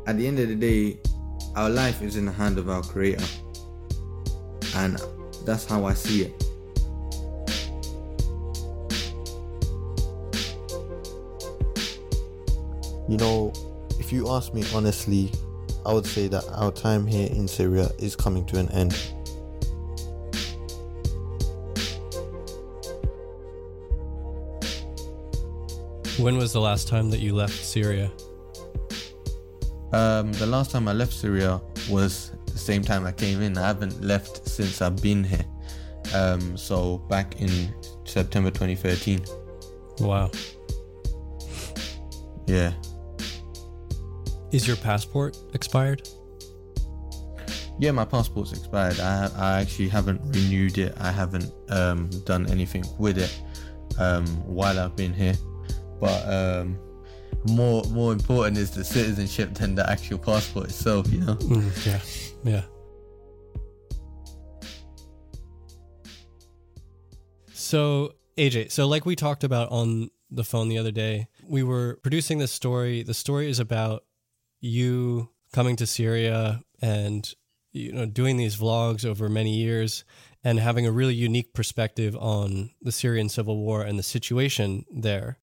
at 0.07 0.19
the 0.19 0.27
end 0.27 0.39
of 0.41 0.49
the 0.49 0.55
day, 0.55 1.01
our 1.55 1.69
life 1.69 2.03
is 2.03 2.17
in 2.17 2.27
the 2.27 2.33
hand 2.33 2.59
of 2.59 2.69
our 2.69 2.83
Creator. 2.83 3.25
And 4.77 4.99
that's 5.45 5.65
how 5.65 5.85
I 5.85 5.95
see 5.95 6.23
it. 6.23 6.45
You 13.09 13.19
know, 13.19 13.53
if 13.99 14.13
you 14.13 14.31
ask 14.31 14.55
me 14.55 14.65
honestly, 14.75 15.31
I 15.85 15.93
would 15.93 16.07
say 16.07 16.29
that 16.29 16.45
our 16.55 16.71
time 16.71 17.07
here 17.07 17.29
in 17.29 17.47
Syria 17.49 17.91
is 17.99 18.17
coming 18.17 18.47
to 18.47 18.59
an 18.59 18.71
end. 18.71 18.93
When 26.19 26.37
was 26.37 26.53
the 26.53 26.61
last 26.61 26.89
time 26.89 27.11
that 27.11 27.21
you 27.21 27.35
left 27.35 27.65
Syria? 27.65 28.11
Um, 29.93 30.33
the 30.33 30.47
last 30.47 30.71
time 30.71 30.89
I 30.89 30.93
left 30.93 31.13
Syria 31.13 31.61
was 31.91 32.33
the 32.47 32.59
same 32.59 32.83
time 32.83 33.07
I 33.07 33.13
came 33.13 33.43
in. 33.43 33.59
I 33.59 33.67
haven't 33.67 34.03
left 34.03 34.49
since 34.49 34.81
I've 34.81 35.01
been 35.03 35.23
here. 35.23 35.45
Um, 36.15 36.57
so 36.57 36.99
back 37.09 37.41
in 37.41 37.75
September 38.05 38.51
2013. 38.51 39.25
Wow. 40.01 40.31
Yeah. 42.47 42.73
Is 44.51 44.67
your 44.67 44.77
passport 44.77 45.37
expired? 45.55 46.09
Yeah, 47.79 47.91
my 47.91 48.05
passport's 48.05 48.53
expired. 48.53 49.01
I 49.01 49.31
I 49.37 49.61
actually 49.61 49.89
haven't 49.89 50.21
renewed 50.25 50.79
it. 50.79 50.95
I 50.99 51.11
haven't 51.11 51.51
um, 51.71 52.11
done 52.25 52.47
anything 52.51 52.85
with 52.99 53.19
it 53.19 53.41
um, 53.99 54.27
while 54.47 54.79
I've 54.79 54.95
been 54.95 55.15
here. 55.15 55.35
But 55.99 56.23
um, 56.29 56.79
more 57.49 57.83
more 57.85 58.13
important 58.13 58.59
is 58.59 58.71
the 58.71 58.85
citizenship 58.85 59.55
than 59.55 59.75
the 59.75 59.89
actual 59.89 60.19
passport 60.19 60.67
itself. 60.67 61.11
You 61.11 61.21
know. 61.21 61.35
Mm, 61.37 61.87
yeah. 61.87 62.01
Yeah. 62.45 62.63
So 67.53 68.15
AJ, 68.37 68.71
so 68.71 68.87
like 68.87 69.07
we 69.07 69.17
talked 69.17 69.45
about 69.45 69.71
on 69.71 70.11
the 70.31 70.45
phone 70.45 70.69
the 70.69 70.79
other 70.79 70.91
day, 70.91 71.29
we 71.47 71.63
were 71.63 71.99
producing 72.03 72.39
this 72.39 72.53
story. 72.53 73.03
The 73.03 73.15
story 73.15 73.49
is 73.49 73.59
about 73.59 74.05
you 74.61 75.31
coming 75.53 75.77
to 75.77 75.87
Syria 75.87 76.63
and 76.81 77.33
you 77.73 77.93
know 77.93 78.07
doing 78.07 78.37
these 78.37 78.57
vlogs 78.57 79.05
over 79.05 79.29
many 79.29 79.55
years 79.55 80.05
and 80.45 80.59
having 80.59 80.87
a 80.87 80.93
really 80.93 81.15
unique 81.15 81.55
perspective 81.55 82.17
on 82.17 82.71
the 82.81 82.93
Syrian 82.93 83.29
civil 83.29 83.59
war 83.59 83.83
and 83.83 83.99
the 83.99 84.03
situation 84.03 84.85
there. 84.93 85.39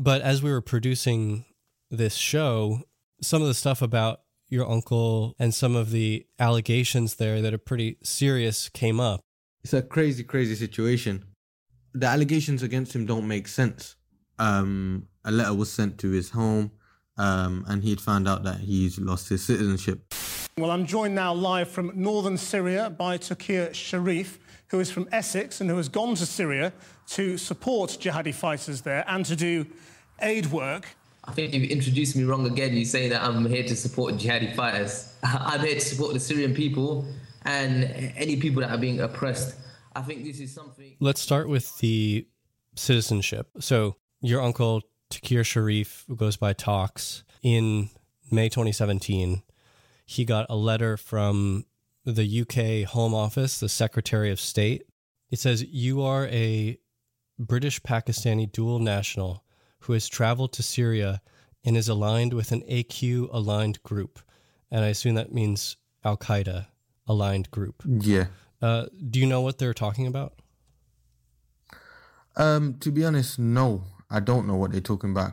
But 0.00 0.22
as 0.22 0.44
we 0.44 0.52
were 0.52 0.60
producing 0.60 1.44
this 1.90 2.14
show, 2.14 2.82
some 3.20 3.42
of 3.42 3.48
the 3.48 3.54
stuff 3.54 3.82
about 3.82 4.20
your 4.48 4.70
uncle 4.70 5.34
and 5.40 5.52
some 5.52 5.74
of 5.74 5.90
the 5.90 6.24
allegations 6.38 7.16
there 7.16 7.42
that 7.42 7.52
are 7.52 7.58
pretty 7.58 7.98
serious 8.04 8.68
came 8.68 9.00
up. 9.00 9.22
It's 9.64 9.72
a 9.72 9.82
crazy, 9.82 10.22
crazy 10.22 10.54
situation. 10.54 11.24
The 11.94 12.06
allegations 12.06 12.62
against 12.62 12.94
him 12.94 13.06
don't 13.06 13.26
make 13.26 13.48
sense. 13.48 13.96
Um, 14.38 15.08
a 15.24 15.32
letter 15.32 15.52
was 15.52 15.72
sent 15.72 15.98
to 15.98 16.10
his 16.10 16.30
home, 16.30 16.70
um, 17.16 17.64
and 17.66 17.82
he'd 17.82 18.00
found 18.00 18.28
out 18.28 18.44
that 18.44 18.60
he's 18.60 19.00
lost 19.00 19.28
his 19.28 19.44
citizenship. 19.44 20.14
Well, 20.56 20.70
I'm 20.70 20.86
joined 20.86 21.16
now 21.16 21.34
live 21.34 21.68
from 21.68 21.90
northern 21.96 22.36
Syria 22.36 22.88
by 22.88 23.18
Tauqir 23.18 23.74
Sharif, 23.74 24.38
who 24.70 24.80
is 24.80 24.90
from 24.90 25.08
Essex 25.12 25.60
and 25.60 25.68
who 25.70 25.76
has 25.76 25.88
gone 25.88 26.14
to 26.16 26.26
Syria 26.26 26.72
to 27.08 27.38
support 27.38 27.90
jihadi 27.90 28.34
fighters 28.34 28.82
there 28.82 29.04
and 29.08 29.24
to 29.26 29.36
do 29.36 29.66
aid 30.20 30.46
work. 30.46 30.86
I 31.24 31.32
think 31.32 31.52
you've 31.52 31.70
introduced 31.70 32.16
me 32.16 32.24
wrong 32.24 32.46
again. 32.46 32.74
You 32.74 32.84
say 32.84 33.08
that 33.08 33.22
I'm 33.22 33.44
here 33.46 33.64
to 33.64 33.76
support 33.76 34.14
jihadi 34.14 34.54
fighters. 34.54 35.12
I'm 35.22 35.60
here 35.60 35.74
to 35.74 35.80
support 35.80 36.14
the 36.14 36.20
Syrian 36.20 36.54
people 36.54 37.04
and 37.42 37.84
any 38.16 38.36
people 38.36 38.62
that 38.62 38.70
are 38.70 38.78
being 38.78 39.00
oppressed. 39.00 39.56
I 39.94 40.02
think 40.02 40.24
this 40.24 40.40
is 40.40 40.54
something. 40.54 40.96
Let's 41.00 41.20
start 41.20 41.48
with 41.48 41.76
the 41.78 42.26
citizenship. 42.76 43.48
So, 43.60 43.96
your 44.20 44.42
uncle, 44.42 44.82
Tauqir 45.10 45.44
Sharif, 45.44 46.04
who 46.08 46.16
goes 46.16 46.36
by 46.36 46.52
Talks, 46.52 47.24
in 47.42 47.90
May 48.30 48.48
2017, 48.48 49.42
he 50.04 50.24
got 50.24 50.46
a 50.48 50.56
letter 50.56 50.96
from 50.96 51.64
the 52.12 52.40
UK 52.40 52.88
Home 52.90 53.14
Office, 53.14 53.60
the 53.60 53.68
Secretary 53.68 54.30
of 54.30 54.40
State. 54.40 54.84
It 55.30 55.38
says, 55.38 55.62
You 55.62 56.02
are 56.02 56.26
a 56.28 56.78
British 57.38 57.80
Pakistani 57.82 58.50
dual 58.50 58.78
national 58.78 59.44
who 59.80 59.92
has 59.92 60.08
traveled 60.08 60.52
to 60.54 60.62
Syria 60.62 61.20
and 61.64 61.76
is 61.76 61.88
aligned 61.88 62.32
with 62.32 62.52
an 62.52 62.62
AQ 62.62 63.28
aligned 63.32 63.82
group. 63.82 64.20
And 64.70 64.84
I 64.84 64.88
assume 64.88 65.14
that 65.14 65.32
means 65.32 65.76
Al 66.04 66.16
Qaeda 66.16 66.66
aligned 67.06 67.50
group. 67.50 67.82
Yeah. 67.86 68.26
Uh, 68.60 68.86
do 69.10 69.20
you 69.20 69.26
know 69.26 69.40
what 69.40 69.58
they're 69.58 69.74
talking 69.74 70.06
about? 70.06 70.34
Um, 72.36 72.74
to 72.80 72.90
be 72.90 73.04
honest, 73.04 73.38
no, 73.38 73.84
I 74.10 74.20
don't 74.20 74.46
know 74.46 74.56
what 74.56 74.72
they're 74.72 74.80
talking 74.80 75.10
about. 75.10 75.32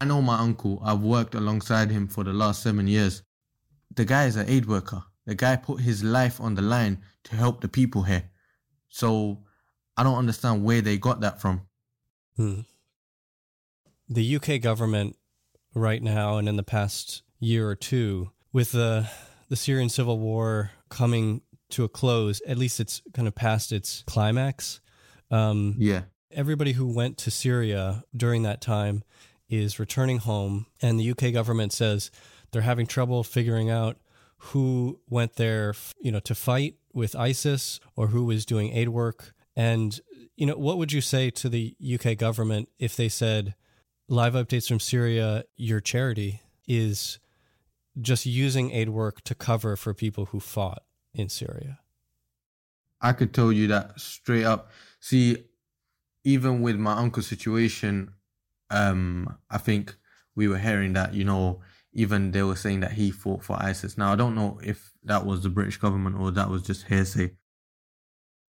I 0.00 0.04
know 0.04 0.20
my 0.20 0.38
uncle. 0.38 0.80
I've 0.84 1.00
worked 1.00 1.34
alongside 1.34 1.90
him 1.90 2.08
for 2.08 2.24
the 2.24 2.32
last 2.32 2.62
seven 2.62 2.88
years. 2.88 3.22
The 3.94 4.04
guy 4.04 4.26
is 4.26 4.36
an 4.36 4.48
aid 4.48 4.66
worker. 4.66 5.04
The 5.26 5.34
guy 5.34 5.56
put 5.56 5.80
his 5.80 6.02
life 6.02 6.40
on 6.40 6.54
the 6.54 6.62
line 6.62 7.02
to 7.24 7.36
help 7.36 7.60
the 7.60 7.68
people 7.68 8.02
here. 8.02 8.30
So 8.88 9.38
I 9.96 10.02
don't 10.02 10.18
understand 10.18 10.64
where 10.64 10.80
they 10.80 10.98
got 10.98 11.20
that 11.20 11.40
from. 11.40 11.62
Hmm. 12.36 12.60
The 14.08 14.36
UK 14.36 14.60
government 14.60 15.16
right 15.74 16.02
now 16.02 16.38
and 16.38 16.48
in 16.48 16.56
the 16.56 16.62
past 16.62 17.22
year 17.38 17.68
or 17.68 17.76
two, 17.76 18.30
with 18.52 18.72
the 18.72 19.08
the 19.48 19.56
Syrian 19.56 19.88
civil 19.88 20.18
war 20.18 20.70
coming 20.88 21.42
to 21.70 21.84
a 21.84 21.88
close, 21.88 22.40
at 22.46 22.58
least 22.58 22.80
it's 22.80 23.02
kind 23.12 23.28
of 23.28 23.34
past 23.34 23.72
its 23.72 24.02
climax. 24.06 24.80
Um, 25.30 25.74
yeah. 25.78 26.02
Everybody 26.30 26.72
who 26.72 26.86
went 26.86 27.18
to 27.18 27.30
Syria 27.30 28.04
during 28.16 28.42
that 28.44 28.60
time 28.62 29.02
is 29.48 29.78
returning 29.78 30.18
home, 30.18 30.66
and 30.80 30.98
the 30.98 31.10
UK 31.10 31.32
government 31.32 31.72
says 31.72 32.10
they're 32.50 32.62
having 32.62 32.86
trouble 32.86 33.22
figuring 33.22 33.68
out 33.68 33.98
who 34.46 34.98
went 35.08 35.36
there, 35.36 35.74
you 36.00 36.10
know, 36.10 36.20
to 36.20 36.34
fight 36.34 36.74
with 36.92 37.14
ISIS 37.14 37.78
or 37.94 38.08
who 38.08 38.24
was 38.24 38.44
doing 38.44 38.72
aid 38.72 38.88
work. 38.88 39.32
And 39.54 39.98
you 40.36 40.46
know, 40.46 40.56
what 40.56 40.78
would 40.78 40.92
you 40.92 41.00
say 41.00 41.30
to 41.30 41.48
the 41.48 41.76
UK 41.80 42.16
government 42.16 42.68
if 42.78 42.96
they 42.96 43.08
said, 43.08 43.54
"Live 44.08 44.34
updates 44.34 44.66
from 44.66 44.80
Syria, 44.80 45.44
your 45.56 45.80
charity 45.80 46.40
is 46.66 47.18
just 48.00 48.26
using 48.26 48.72
aid 48.72 48.88
work 48.88 49.22
to 49.24 49.34
cover 49.34 49.76
for 49.76 49.94
people 49.94 50.26
who 50.26 50.40
fought 50.40 50.82
in 51.14 51.28
Syria"? 51.28 51.78
I 53.00 53.12
could 53.12 53.32
tell 53.32 53.52
you 53.52 53.68
that 53.68 54.00
straight 54.00 54.44
up. 54.44 54.70
See, 55.00 55.44
even 56.24 56.62
with 56.62 56.76
my 56.76 56.94
uncle's 56.94 57.26
situation, 57.26 58.12
um, 58.70 59.36
I 59.50 59.58
think 59.58 59.94
we 60.34 60.48
were 60.48 60.58
hearing 60.58 60.94
that, 60.94 61.14
you 61.14 61.24
know, 61.24 61.60
even 61.92 62.30
they 62.30 62.42
were 62.42 62.56
saying 62.56 62.80
that 62.80 62.92
he 62.92 63.10
fought 63.10 63.44
for 63.44 63.62
ISIS. 63.62 63.98
Now, 63.98 64.12
I 64.12 64.16
don't 64.16 64.34
know 64.34 64.58
if 64.62 64.92
that 65.04 65.26
was 65.26 65.42
the 65.42 65.50
British 65.50 65.76
government 65.76 66.16
or 66.18 66.30
that 66.30 66.48
was 66.48 66.62
just 66.62 66.86
hearsay. 66.86 67.32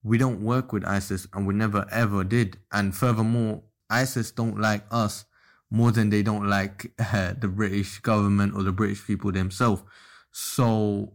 We 0.01 0.17
don't 0.17 0.41
work 0.41 0.71
with 0.73 0.85
ISIS 0.85 1.27
and 1.33 1.45
we 1.45 1.53
never 1.53 1.85
ever 1.91 2.23
did. 2.23 2.57
And 2.71 2.95
furthermore, 2.95 3.63
ISIS 3.89 4.31
don't 4.31 4.59
like 4.59 4.85
us 4.91 5.25
more 5.69 5.91
than 5.91 6.09
they 6.09 6.23
don't 6.23 6.47
like 6.47 6.91
uh, 6.99 7.33
the 7.37 7.47
British 7.47 7.99
government 7.99 8.53
or 8.55 8.63
the 8.63 8.71
British 8.71 9.05
people 9.05 9.31
themselves. 9.31 9.83
So, 10.31 11.13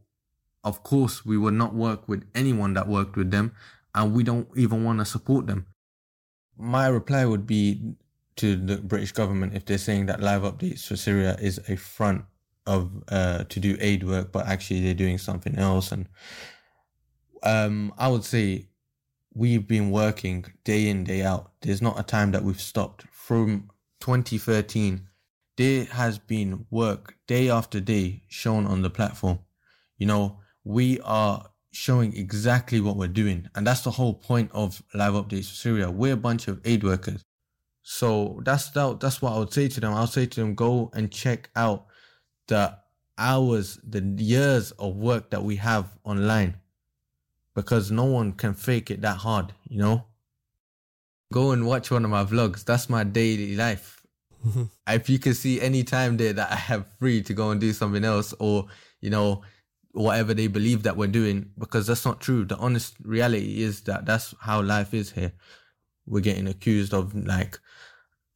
of 0.65 0.83
course, 0.83 1.25
we 1.25 1.39
would 1.39 1.55
not 1.55 1.75
work 1.75 2.09
with 2.09 2.25
anyone 2.35 2.75
that 2.75 2.89
worked 2.89 3.17
with 3.17 3.31
them 3.31 3.55
and 3.95 4.15
we 4.15 4.23
don't 4.23 4.49
even 4.55 4.85
want 4.85 4.99
to 4.99 5.05
support 5.05 5.47
them. 5.47 5.67
My 6.57 6.89
reply 6.89 7.25
would 7.25 7.47
be 7.47 7.95
to 8.39 8.57
the 8.57 8.79
British 8.79 9.13
government 9.13 9.55
if 9.55 9.65
they're 9.65 9.79
saying 9.79 10.07
that 10.07 10.21
live 10.21 10.43
updates 10.43 10.87
for 10.87 10.97
Syria 10.97 11.37
is 11.41 11.61
a 11.69 11.77
front 11.77 12.25
of 12.67 12.91
uh, 13.09 13.45
to 13.45 13.61
do 13.61 13.77
aid 13.81 14.05
work, 14.05 14.31
but 14.31 14.47
actually 14.47 14.81
they're 14.81 14.95
doing 14.95 15.19
something 15.19 15.57
else. 15.57 15.91
And 15.91 16.09
um, 17.43 17.93
I 17.99 18.09
would 18.09 18.25
say 18.25 18.69
we've 19.35 19.67
been 19.67 19.91
working 19.91 20.45
day 20.65 20.89
in 20.89 21.05
day 21.05 21.23
out. 21.23 21.53
There's 21.63 21.83
not 21.83 21.99
a 21.99 22.03
time 22.03 22.33
that 22.33 22.45
we've 22.45 22.61
stopped 22.61 23.05
from 23.11 23.71
2013. 24.01 25.09
There 25.57 25.85
has 25.87 26.19
been 26.19 26.67
work 26.71 27.17
day 27.27 27.51
after 27.51 27.81
day 27.81 28.23
shown 28.29 28.67
on 28.67 28.83
the 28.83 28.91
platform. 28.91 29.41
You 29.97 30.07
know, 30.07 30.39
we 30.63 31.01
are 31.01 31.51
showing 31.73 32.17
exactly 32.17 32.81
what 32.81 32.97
we're 32.97 33.09
doing, 33.09 33.49
and 33.55 33.67
that's 33.67 33.81
the 33.81 33.91
whole 33.91 34.15
point 34.15 34.51
of 34.53 34.83
live 34.95 35.15
updates 35.15 35.49
for 35.49 35.55
Syria. 35.55 35.91
We're 35.91 36.13
a 36.13 36.17
bunch 36.17 36.47
of 36.47 36.61
aid 36.65 36.85
workers 36.85 37.25
so 37.91 38.39
that's 38.45 38.69
that, 38.73 39.01
that's 39.01 39.23
what 39.23 39.33
I 39.33 39.39
would 39.39 39.51
say 39.51 39.67
to 39.67 39.81
them. 39.81 39.95
I'll 39.95 40.07
say 40.07 40.27
to 40.27 40.41
them, 40.41 40.55
go 40.55 40.91
and 40.93 41.11
check 41.11 41.49
out 41.57 41.87
the 42.47 42.77
hours, 43.17 43.81
the 43.83 44.03
years 44.19 44.73
of 44.73 44.97
work 44.97 45.31
that 45.31 45.43
we 45.43 45.57
have 45.57 45.87
online, 46.05 46.57
because 47.55 47.91
no 47.91 48.05
one 48.05 48.33
can 48.33 48.53
fake 48.53 48.91
it 48.91 49.01
that 49.01 49.17
hard, 49.17 49.55
you 49.71 49.79
know. 49.79 50.05
Go 51.33 51.53
and 51.53 51.65
watch 51.65 51.91
one 51.91 52.05
of 52.05 52.11
my 52.11 52.25
vlogs. 52.25 52.63
That's 52.63 52.91
my 52.91 53.05
daily 53.05 53.57
life. 53.57 54.07
if 54.87 55.09
you 55.09 55.19
can 55.19 55.33
see 55.33 55.59
any 55.59 55.83
time 55.83 56.19
there 56.19 56.35
that 56.35 56.53
I 56.53 56.57
have 56.57 56.87
free 56.99 57.23
to 57.23 57.33
go 57.33 57.53
and 57.53 57.61
do 57.61 57.73
something 57.73 58.05
else, 58.05 58.35
or 58.39 58.67
you 59.01 59.09
know, 59.09 59.41
whatever 59.93 60.35
they 60.35 60.49
believe 60.49 60.83
that 60.83 60.99
we're 60.99 61.07
doing, 61.07 61.53
because 61.59 61.87
that's 61.87 62.05
not 62.05 62.21
true. 62.21 62.45
The 62.45 62.59
honest 62.59 62.97
reality 63.03 63.63
is 63.63 63.81
that 63.85 64.05
that's 64.05 64.35
how 64.41 64.61
life 64.61 64.93
is 64.93 65.11
here. 65.11 65.33
We're 66.07 66.21
getting 66.21 66.49
accused 66.49 66.93
of 66.93 67.15
like 67.15 67.59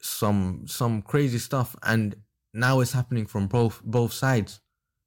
some 0.03 0.65
some 0.67 1.01
crazy 1.03 1.39
stuff. 1.39 1.75
And 1.83 2.17
now 2.53 2.81
it's 2.81 2.93
happening 2.93 3.27
from 3.27 3.47
both 3.47 3.81
both 3.85 4.13
sides. 4.13 4.61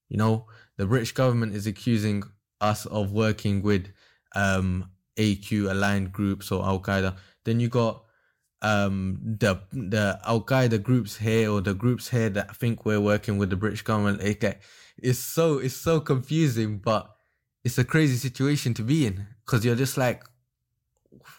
You 0.09 0.17
know 0.17 0.47
the 0.77 0.85
british 0.85 1.13
government 1.13 1.55
is 1.55 1.67
accusing 1.67 2.23
us 2.61 2.85
of 2.85 3.11
working 3.11 3.61
with 3.61 3.87
um 4.35 4.89
aq 5.17 5.51
aligned 5.51 6.11
groups 6.11 6.51
or 6.51 6.63
al 6.63 6.79
qaeda. 6.79 7.17
Then 7.43 7.59
you 7.59 7.69
got 7.69 8.03
um 8.61 9.19
the 9.21 9.59
the 9.71 10.19
al 10.25 10.41
qaeda 10.41 10.81
groups 10.81 11.17
here 11.17 11.51
or 11.51 11.61
the 11.61 11.73
groups 11.73 12.09
here 12.09 12.29
that 12.29 12.55
think 12.55 12.85
we're 12.85 13.01
working 13.01 13.37
with 13.37 13.49
the 13.49 13.55
british 13.55 13.81
government. 13.81 14.21
It's 14.97 15.19
so 15.19 15.57
it's 15.57 15.75
so 15.75 15.99
confusing 15.99 16.77
but 16.77 17.11
it's 17.63 17.77
a 17.77 17.83
crazy 17.83 18.15
situation 18.15 18.73
to 18.75 18.83
be 18.83 19.07
in. 19.07 19.27
Because 19.45 19.65
you're 19.65 19.75
just 19.75 19.97
like 19.97 20.23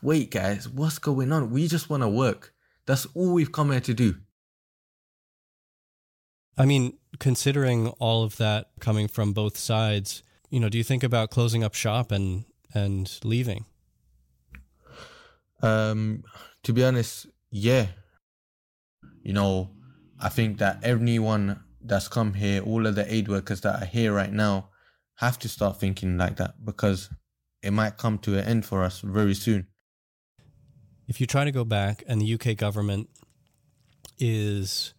wait 0.03 0.31
guys 0.31 0.69
what's 0.69 0.99
going 0.99 1.33
on? 1.33 1.51
We 1.51 1.69
just 1.69 1.89
want 1.89 2.03
to 2.03 2.09
work 2.09 2.53
that's 2.87 3.07
all 3.15 3.33
we've 3.33 3.53
come 3.53 3.71
here 3.71 3.81
to 3.81 3.95
do. 3.95 4.17
I 6.59 6.65
mean, 6.65 6.97
considering 7.19 7.89
all 7.99 8.23
of 8.23 8.37
that 8.39 8.71
coming 8.81 9.09
from 9.09 9.33
both 9.33 9.59
sides, 9.59 10.23
you 10.51 10.61
know, 10.61 10.69
do 10.69 10.79
you 10.79 10.85
think 10.85 11.03
about 11.03 11.31
closing 11.31 11.63
up 11.63 11.75
shop 11.75 12.11
and 12.13 12.45
and 12.73 13.19
leaving? 13.25 13.67
Um, 15.63 16.25
to 16.65 16.73
be 16.73 16.85
honest, 16.85 17.27
yeah. 17.51 17.87
You 19.23 19.33
know, 19.33 19.71
I 20.21 20.29
think 20.29 20.59
that 20.59 20.79
everyone 20.83 21.61
that's 21.83 22.09
come 22.09 22.35
here, 22.35 22.63
all 22.63 22.87
of 22.87 22.95
the 22.95 23.13
aid 23.13 23.29
workers 23.29 23.61
that 23.63 23.83
are 23.83 23.87
here 23.87 24.13
right 24.13 24.33
now, 24.33 24.71
have 25.17 25.39
to 25.41 25.49
start 25.49 25.81
thinking 25.81 26.19
like 26.19 26.37
that 26.37 26.65
because 26.65 27.11
it 27.63 27.73
might 27.73 27.97
come 27.97 28.19
to 28.19 28.39
an 28.39 28.45
end 28.45 28.65
for 28.65 28.83
us 28.83 29.01
very 29.01 29.35
soon. 29.35 29.67
If 31.09 31.21
you 31.21 31.27
try 31.27 31.45
to 31.45 31.53
go 31.53 31.65
back 31.65 32.03
and 32.07 32.21
the 32.21 32.35
UK 32.35 32.57
government 32.57 33.09
is 34.19 34.95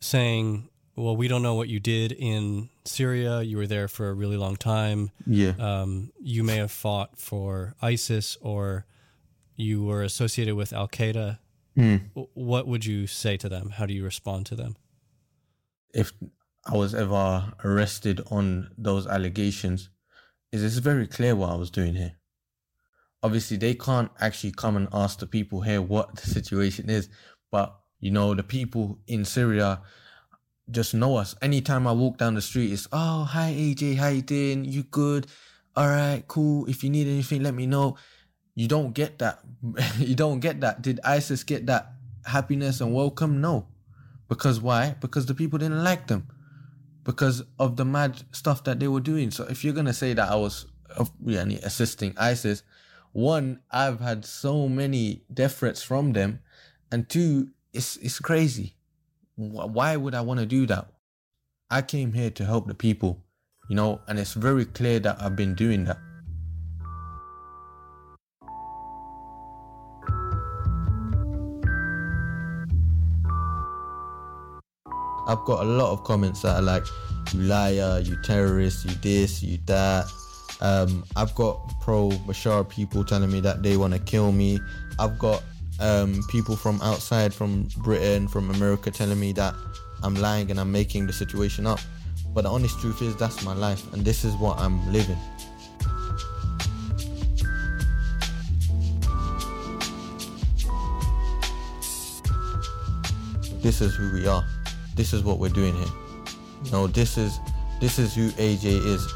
saying, 0.00 0.68
well, 0.96 1.16
we 1.16 1.28
don't 1.28 1.42
know 1.42 1.54
what 1.54 1.68
you 1.68 1.80
did 1.80 2.12
in 2.12 2.68
Syria. 2.84 3.42
You 3.42 3.56
were 3.56 3.66
there 3.66 3.88
for 3.88 4.08
a 4.08 4.14
really 4.14 4.36
long 4.36 4.56
time. 4.56 5.10
Yeah. 5.26 5.52
Um, 5.58 6.12
you 6.20 6.42
may 6.42 6.56
have 6.56 6.72
fought 6.72 7.18
for 7.18 7.74
ISIS 7.80 8.36
or 8.40 8.86
you 9.56 9.84
were 9.84 10.02
associated 10.02 10.54
with 10.54 10.72
Al 10.72 10.88
Qaeda. 10.88 11.38
Mm. 11.78 12.10
What 12.34 12.66
would 12.66 12.84
you 12.84 13.06
say 13.06 13.36
to 13.36 13.48
them? 13.48 13.70
How 13.70 13.86
do 13.86 13.94
you 13.94 14.04
respond 14.04 14.46
to 14.46 14.56
them? 14.56 14.76
If 15.94 16.12
I 16.66 16.76
was 16.76 16.94
ever 16.94 17.52
arrested 17.64 18.20
on 18.30 18.70
those 18.76 19.06
allegations, 19.06 19.88
is 20.52 20.64
it's 20.64 20.78
very 20.78 21.06
clear 21.06 21.36
what 21.36 21.50
I 21.50 21.54
was 21.54 21.70
doing 21.70 21.94
here. 21.94 22.16
Obviously, 23.22 23.56
they 23.56 23.74
can't 23.74 24.10
actually 24.20 24.52
come 24.52 24.76
and 24.76 24.88
ask 24.92 25.18
the 25.18 25.26
people 25.26 25.60
here 25.60 25.82
what 25.82 26.16
the 26.16 26.26
situation 26.26 26.88
is, 26.88 27.08
but 27.50 27.76
you 28.00 28.10
know, 28.10 28.34
the 28.34 28.42
people 28.42 28.98
in 29.06 29.24
Syria 29.24 29.82
just 30.70 30.94
know 30.94 31.16
us. 31.16 31.34
Anytime 31.42 31.86
I 31.86 31.92
walk 31.92 32.16
down 32.16 32.34
the 32.34 32.42
street, 32.42 32.72
it's 32.72 32.88
oh 32.92 33.24
hi 33.24 33.52
AJ, 33.52 33.96
how 33.96 34.08
you 34.08 34.22
doing? 34.22 34.64
You 34.64 34.84
good? 34.84 35.26
All 35.76 35.88
right, 35.88 36.24
cool. 36.26 36.66
If 36.66 36.82
you 36.82 36.90
need 36.90 37.06
anything, 37.06 37.42
let 37.42 37.54
me 37.54 37.66
know. 37.66 37.96
You 38.54 38.68
don't 38.68 38.92
get 38.92 39.18
that. 39.18 39.40
you 39.98 40.14
don't 40.14 40.40
get 40.40 40.60
that. 40.62 40.82
Did 40.82 41.00
ISIS 41.04 41.44
get 41.44 41.66
that 41.66 41.92
happiness 42.24 42.80
and 42.80 42.92
welcome? 42.92 43.40
No. 43.40 43.66
Because 44.28 44.60
why? 44.60 44.96
Because 45.00 45.26
the 45.26 45.34
people 45.34 45.58
didn't 45.58 45.82
like 45.84 46.06
them. 46.06 46.26
Because 47.04 47.42
of 47.58 47.76
the 47.76 47.84
mad 47.84 48.22
stuff 48.32 48.64
that 48.64 48.80
they 48.80 48.88
were 48.88 49.00
doing. 49.00 49.30
So 49.30 49.44
if 49.44 49.64
you're 49.64 49.74
gonna 49.74 49.92
say 49.92 50.12
that 50.14 50.30
I 50.30 50.36
was 50.36 50.66
uh, 50.96 51.04
yeah, 51.24 51.42
assisting 51.62 52.14
ISIS, 52.16 52.62
one, 53.12 53.60
I've 53.70 54.00
had 54.00 54.24
so 54.24 54.68
many 54.68 55.22
death 55.32 55.58
threats 55.58 55.82
from 55.82 56.12
them, 56.12 56.40
and 56.92 57.08
two, 57.08 57.50
it's 57.72 57.96
it's 57.96 58.18
crazy. 58.18 58.74
Why 59.36 59.96
would 59.96 60.14
I 60.14 60.20
want 60.20 60.40
to 60.40 60.46
do 60.46 60.66
that? 60.66 60.92
I 61.70 61.82
came 61.82 62.12
here 62.12 62.30
to 62.30 62.44
help 62.44 62.66
the 62.66 62.74
people, 62.74 63.24
you 63.68 63.76
know, 63.76 64.00
and 64.06 64.18
it's 64.18 64.34
very 64.34 64.64
clear 64.64 64.98
that 65.00 65.20
I've 65.20 65.36
been 65.36 65.54
doing 65.54 65.84
that. 65.84 65.98
I've 75.26 75.44
got 75.44 75.62
a 75.62 75.68
lot 75.68 75.92
of 75.92 76.02
comments 76.02 76.42
that 76.42 76.56
are 76.56 76.62
like, 76.62 76.84
you 77.32 77.42
liar, 77.42 78.00
you 78.02 78.20
terrorist, 78.22 78.84
you 78.84 78.94
this, 78.96 79.42
you 79.42 79.58
that. 79.66 80.06
Um, 80.60 81.04
I've 81.16 81.34
got 81.34 81.58
pro 81.80 82.10
Bashar 82.10 82.68
people 82.68 83.04
telling 83.04 83.30
me 83.30 83.40
that 83.40 83.62
they 83.62 83.76
want 83.76 83.94
to 83.94 83.98
kill 83.98 84.32
me. 84.32 84.60
I've 84.98 85.18
got 85.18 85.42
um, 85.80 86.22
people 86.28 86.56
from 86.56 86.80
outside, 86.82 87.32
from 87.32 87.68
Britain, 87.78 88.28
from 88.28 88.50
America, 88.50 88.90
telling 88.90 89.18
me 89.18 89.32
that 89.32 89.54
I'm 90.02 90.14
lying 90.14 90.50
and 90.50 90.60
I'm 90.60 90.70
making 90.70 91.06
the 91.06 91.12
situation 91.12 91.66
up. 91.66 91.80
But 92.34 92.42
the 92.42 92.50
honest 92.50 92.78
truth 92.80 93.02
is, 93.02 93.16
that's 93.16 93.44
my 93.44 93.54
life, 93.54 93.92
and 93.92 94.04
this 94.04 94.24
is 94.24 94.34
what 94.34 94.58
I'm 94.58 94.92
living. 94.92 95.18
This 103.60 103.82
is 103.82 103.94
who 103.94 104.12
we 104.12 104.26
are. 104.26 104.44
This 104.94 105.12
is 105.12 105.22
what 105.22 105.38
we're 105.38 105.48
doing 105.48 105.74
here. 105.74 105.92
Know, 106.72 106.86
this 106.86 107.18
is 107.18 107.38
this 107.80 107.98
is 107.98 108.14
who 108.14 108.30
AJ 108.30 108.64
is. 108.64 109.06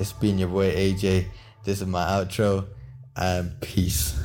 It's 0.00 0.14
been 0.14 0.38
your 0.38 0.48
boy 0.48 0.74
AJ. 0.74 1.26
This 1.62 1.82
is 1.82 1.86
my 1.86 2.02
outro. 2.02 2.66
And 3.16 3.60
peace. 3.60 4.18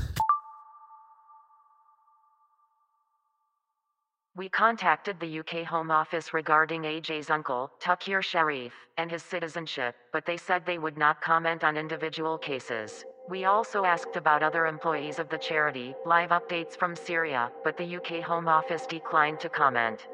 We 4.37 4.47
contacted 4.47 5.19
the 5.19 5.39
UK 5.39 5.65
Home 5.65 5.91
Office 5.91 6.33
regarding 6.33 6.83
AJ's 6.83 7.29
uncle, 7.29 7.71
Tauqir 7.81 8.23
Sharif, 8.23 8.71
and 8.97 9.11
his 9.11 9.21
citizenship, 9.21 9.95
but 10.13 10.25
they 10.25 10.37
said 10.37 10.65
they 10.65 10.77
would 10.77 10.97
not 10.97 11.19
comment 11.19 11.65
on 11.65 11.75
individual 11.75 12.37
cases. 12.37 13.03
We 13.27 13.43
also 13.43 13.83
asked 13.83 14.15
about 14.15 14.43
other 14.43 14.67
employees 14.67 15.19
of 15.19 15.27
the 15.27 15.37
charity, 15.37 15.93
live 16.05 16.29
updates 16.29 16.77
from 16.77 16.95
Syria, 16.95 17.51
but 17.65 17.75
the 17.75 17.97
UK 17.97 18.21
Home 18.23 18.47
Office 18.47 18.85
declined 18.85 19.41
to 19.41 19.49
comment. 19.49 20.07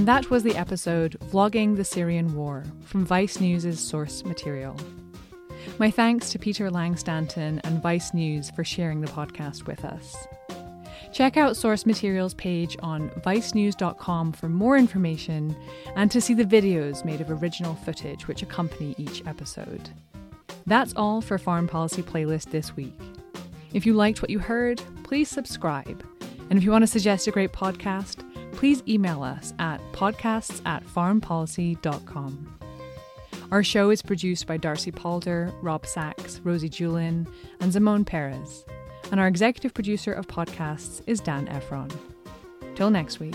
And 0.00 0.08
that 0.08 0.30
was 0.30 0.42
the 0.42 0.56
episode 0.56 1.18
Vlogging 1.26 1.76
the 1.76 1.84
Syrian 1.84 2.34
War 2.34 2.64
from 2.86 3.04
Vice 3.04 3.38
News' 3.38 3.78
source 3.78 4.24
material. 4.24 4.74
My 5.78 5.90
thanks 5.90 6.30
to 6.30 6.38
Peter 6.38 6.70
Lang-Stanton 6.70 7.60
and 7.64 7.82
Vice 7.82 8.14
News 8.14 8.50
for 8.52 8.64
sharing 8.64 9.02
the 9.02 9.12
podcast 9.12 9.66
with 9.66 9.84
us. 9.84 10.26
Check 11.12 11.36
out 11.36 11.54
source 11.54 11.84
materials 11.84 12.32
page 12.32 12.78
on 12.82 13.10
vicenews.com 13.22 14.32
for 14.32 14.48
more 14.48 14.78
information 14.78 15.54
and 15.96 16.10
to 16.10 16.22
see 16.22 16.32
the 16.32 16.44
videos 16.44 17.04
made 17.04 17.20
of 17.20 17.30
original 17.30 17.74
footage 17.74 18.26
which 18.26 18.42
accompany 18.42 18.94
each 18.96 19.22
episode. 19.26 19.90
That's 20.66 20.94
all 20.96 21.20
for 21.20 21.36
Foreign 21.36 21.68
Policy 21.68 22.00
Playlist 22.00 22.52
this 22.52 22.74
week. 22.74 22.98
If 23.74 23.84
you 23.84 23.92
liked 23.92 24.22
what 24.22 24.30
you 24.30 24.38
heard, 24.38 24.80
please 25.04 25.28
subscribe. 25.28 26.02
And 26.48 26.56
if 26.56 26.64
you 26.64 26.70
want 26.70 26.84
to 26.84 26.86
suggest 26.86 27.26
a 27.26 27.30
great 27.30 27.52
podcast, 27.52 28.24
please 28.60 28.82
email 28.86 29.22
us 29.22 29.54
at 29.58 29.80
podcasts 29.92 30.60
at 30.66 30.84
foreignpolicy.com. 30.84 32.58
Our 33.50 33.64
show 33.64 33.88
is 33.88 34.02
produced 34.02 34.46
by 34.46 34.58
Darcy 34.58 34.92
Palder, 34.92 35.50
Rob 35.62 35.86
Sachs, 35.86 36.40
Rosie 36.44 36.68
Julin, 36.68 37.26
and 37.60 37.72
Simone 37.72 38.04
Perez. 38.04 38.66
And 39.10 39.18
our 39.18 39.28
executive 39.28 39.72
producer 39.72 40.12
of 40.12 40.26
podcasts 40.26 41.00
is 41.06 41.20
Dan 41.20 41.48
Ephron. 41.48 41.90
Till 42.74 42.90
next 42.90 43.18
week. 43.18 43.34